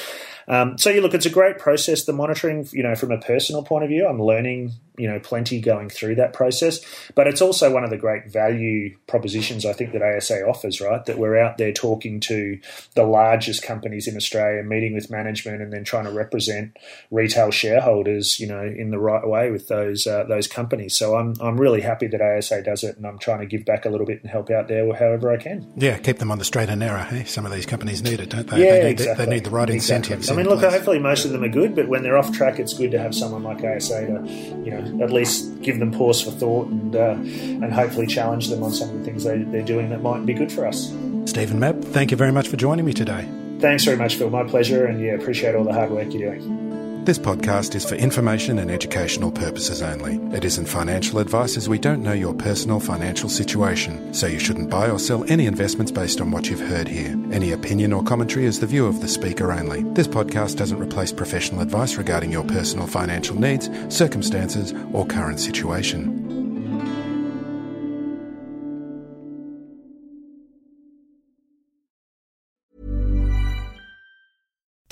um, 0.47 0.77
so 0.77 0.89
you 0.89 1.01
look, 1.01 1.13
it's 1.13 1.25
a 1.25 1.31
great 1.31 1.57
process. 1.57 2.05
The 2.05 2.13
monitoring, 2.13 2.67
you 2.71 2.83
know, 2.83 2.95
from 2.95 3.11
a 3.11 3.19
personal 3.19 3.63
point 3.63 3.83
of 3.83 3.89
view, 3.89 4.07
I'm 4.07 4.21
learning 4.21 4.73
you 4.97 5.07
know 5.07 5.19
plenty 5.19 5.59
going 5.59 5.89
through 5.89 6.15
that 6.15 6.33
process. 6.33 6.79
But 7.15 7.27
it's 7.27 7.41
also 7.41 7.73
one 7.73 7.83
of 7.83 7.89
the 7.89 7.97
great 7.97 8.31
value 8.31 8.95
propositions 9.07 9.65
I 9.65 9.73
think 9.73 9.93
that 9.93 10.01
ASA 10.01 10.45
offers, 10.45 10.79
right? 10.79 11.03
That 11.05 11.17
we're 11.17 11.37
out 11.37 11.57
there 11.57 11.71
talking 11.71 12.19
to 12.21 12.59
the 12.95 13.03
largest 13.03 13.63
companies 13.63 14.07
in 14.07 14.15
Australia, 14.15 14.63
meeting 14.63 14.93
with 14.93 15.09
management, 15.09 15.61
and 15.61 15.73
then 15.73 15.83
trying 15.83 16.05
to 16.05 16.11
represent 16.11 16.77
retail 17.11 17.51
shareholders, 17.51 18.39
you 18.39 18.47
know, 18.47 18.63
in 18.63 18.91
the 18.91 18.99
right 18.99 19.22
way 19.27 19.51
with 19.51 19.67
those 19.67 20.07
uh, 20.07 20.23
those 20.27 20.47
companies. 20.47 20.95
So 20.95 21.15
I'm 21.15 21.35
I'm 21.41 21.59
really 21.59 21.81
happy 21.81 22.07
that 22.07 22.21
ASA 22.21 22.63
does 22.63 22.83
it, 22.83 22.97
and 22.97 23.05
I'm 23.05 23.19
trying 23.19 23.39
to 23.39 23.45
give 23.45 23.65
back 23.65 23.85
a 23.85 23.89
little 23.89 24.05
bit 24.05 24.21
and 24.21 24.29
help 24.29 24.49
out 24.49 24.67
there 24.67 24.91
however 24.93 25.31
I 25.31 25.37
can. 25.37 25.71
Yeah, 25.75 25.97
keep 25.97 26.19
them 26.19 26.31
on 26.31 26.39
the 26.39 26.45
straight 26.45 26.69
and 26.69 26.79
narrow. 26.79 27.03
Hey? 27.03 27.23
Some 27.25 27.45
of 27.45 27.51
these 27.51 27.65
companies 27.65 28.01
need 28.01 28.19
it, 28.19 28.29
don't 28.29 28.47
they? 28.47 28.65
Yeah, 28.65 28.71
they 28.73 28.83
need, 28.83 28.91
exactly. 28.91 29.25
The, 29.25 29.29
they 29.29 29.35
need 29.35 29.43
the 29.45 29.49
right 29.51 29.69
exactly. 29.69 29.75
incentives. 29.75 30.31
I 30.31 30.35
mean, 30.35 30.47
look, 30.47 30.59
place. 30.59 30.73
hopefully 30.73 30.99
most 30.99 31.25
of 31.25 31.31
them 31.31 31.43
are 31.43 31.49
good, 31.49 31.75
but 31.75 31.87
when 31.87 32.03
they're 32.03 32.17
off 32.17 32.31
track, 32.31 32.59
it's 32.59 32.73
good 32.73 32.91
to 32.91 32.99
have 32.99 33.15
someone 33.15 33.43
like 33.43 33.63
ASA 33.63 34.07
to, 34.07 34.31
you 34.63 34.71
know, 34.71 35.03
at 35.03 35.11
least 35.11 35.61
give 35.61 35.79
them 35.79 35.91
pause 35.91 36.21
for 36.21 36.31
thought 36.31 36.67
and 36.67 36.95
uh, 36.95 37.15
and 37.63 37.73
hopefully 37.73 38.07
challenge 38.07 38.49
them 38.49 38.63
on 38.63 38.71
some 38.71 38.89
of 38.89 38.99
the 38.99 39.05
things 39.05 39.23
they, 39.23 39.39
they're 39.39 39.61
doing 39.63 39.89
that 39.89 40.01
might 40.01 40.25
be 40.25 40.33
good 40.33 40.51
for 40.51 40.67
us. 40.67 40.87
Stephen 41.25 41.59
Mabb, 41.59 41.83
thank 41.85 42.11
you 42.11 42.17
very 42.17 42.31
much 42.31 42.47
for 42.47 42.57
joining 42.57 42.85
me 42.85 42.93
today. 42.93 43.27
Thanks 43.59 43.85
very 43.85 43.97
much, 43.97 44.15
Phil. 44.15 44.29
My 44.29 44.43
pleasure, 44.43 44.85
and 44.85 45.01
yeah, 45.01 45.13
appreciate 45.13 45.55
all 45.55 45.63
the 45.63 45.73
hard 45.73 45.89
work 45.91 46.13
you're 46.13 46.35
doing. 46.35 46.72
This 47.05 47.19
podcast 47.19 47.75
is 47.75 47.83
for 47.83 47.95
information 47.95 48.59
and 48.59 48.71
educational 48.71 49.29
purposes 49.29 49.81
only. 49.81 50.15
It 50.33 50.45
isn't 50.45 50.67
financial 50.67 51.19
advice 51.19 51.57
as 51.57 51.67
we 51.67 51.77
don't 51.77 52.01
know 52.01 52.13
your 52.13 52.33
personal 52.33 52.79
financial 52.79 53.27
situation, 53.27 54.13
so 54.13 54.25
you 54.25 54.39
shouldn't 54.39 54.69
buy 54.69 54.89
or 54.89 54.97
sell 54.97 55.29
any 55.29 55.45
investments 55.45 55.91
based 55.91 56.21
on 56.21 56.31
what 56.31 56.49
you've 56.49 56.61
heard 56.61 56.87
here. 56.87 57.09
Any 57.33 57.51
opinion 57.51 57.91
or 57.91 58.05
commentary 58.05 58.45
is 58.45 58.61
the 58.61 58.67
view 58.67 58.85
of 58.85 59.01
the 59.01 59.09
speaker 59.09 59.51
only. 59.51 59.83
This 59.83 60.07
podcast 60.07 60.55
doesn't 60.55 60.79
replace 60.81 61.11
professional 61.11 61.59
advice 61.59 61.97
regarding 61.97 62.31
your 62.31 62.45
personal 62.45 62.87
financial 62.87 63.37
needs, 63.37 63.69
circumstances, 63.93 64.73
or 64.93 65.05
current 65.05 65.41
situation. 65.41 66.22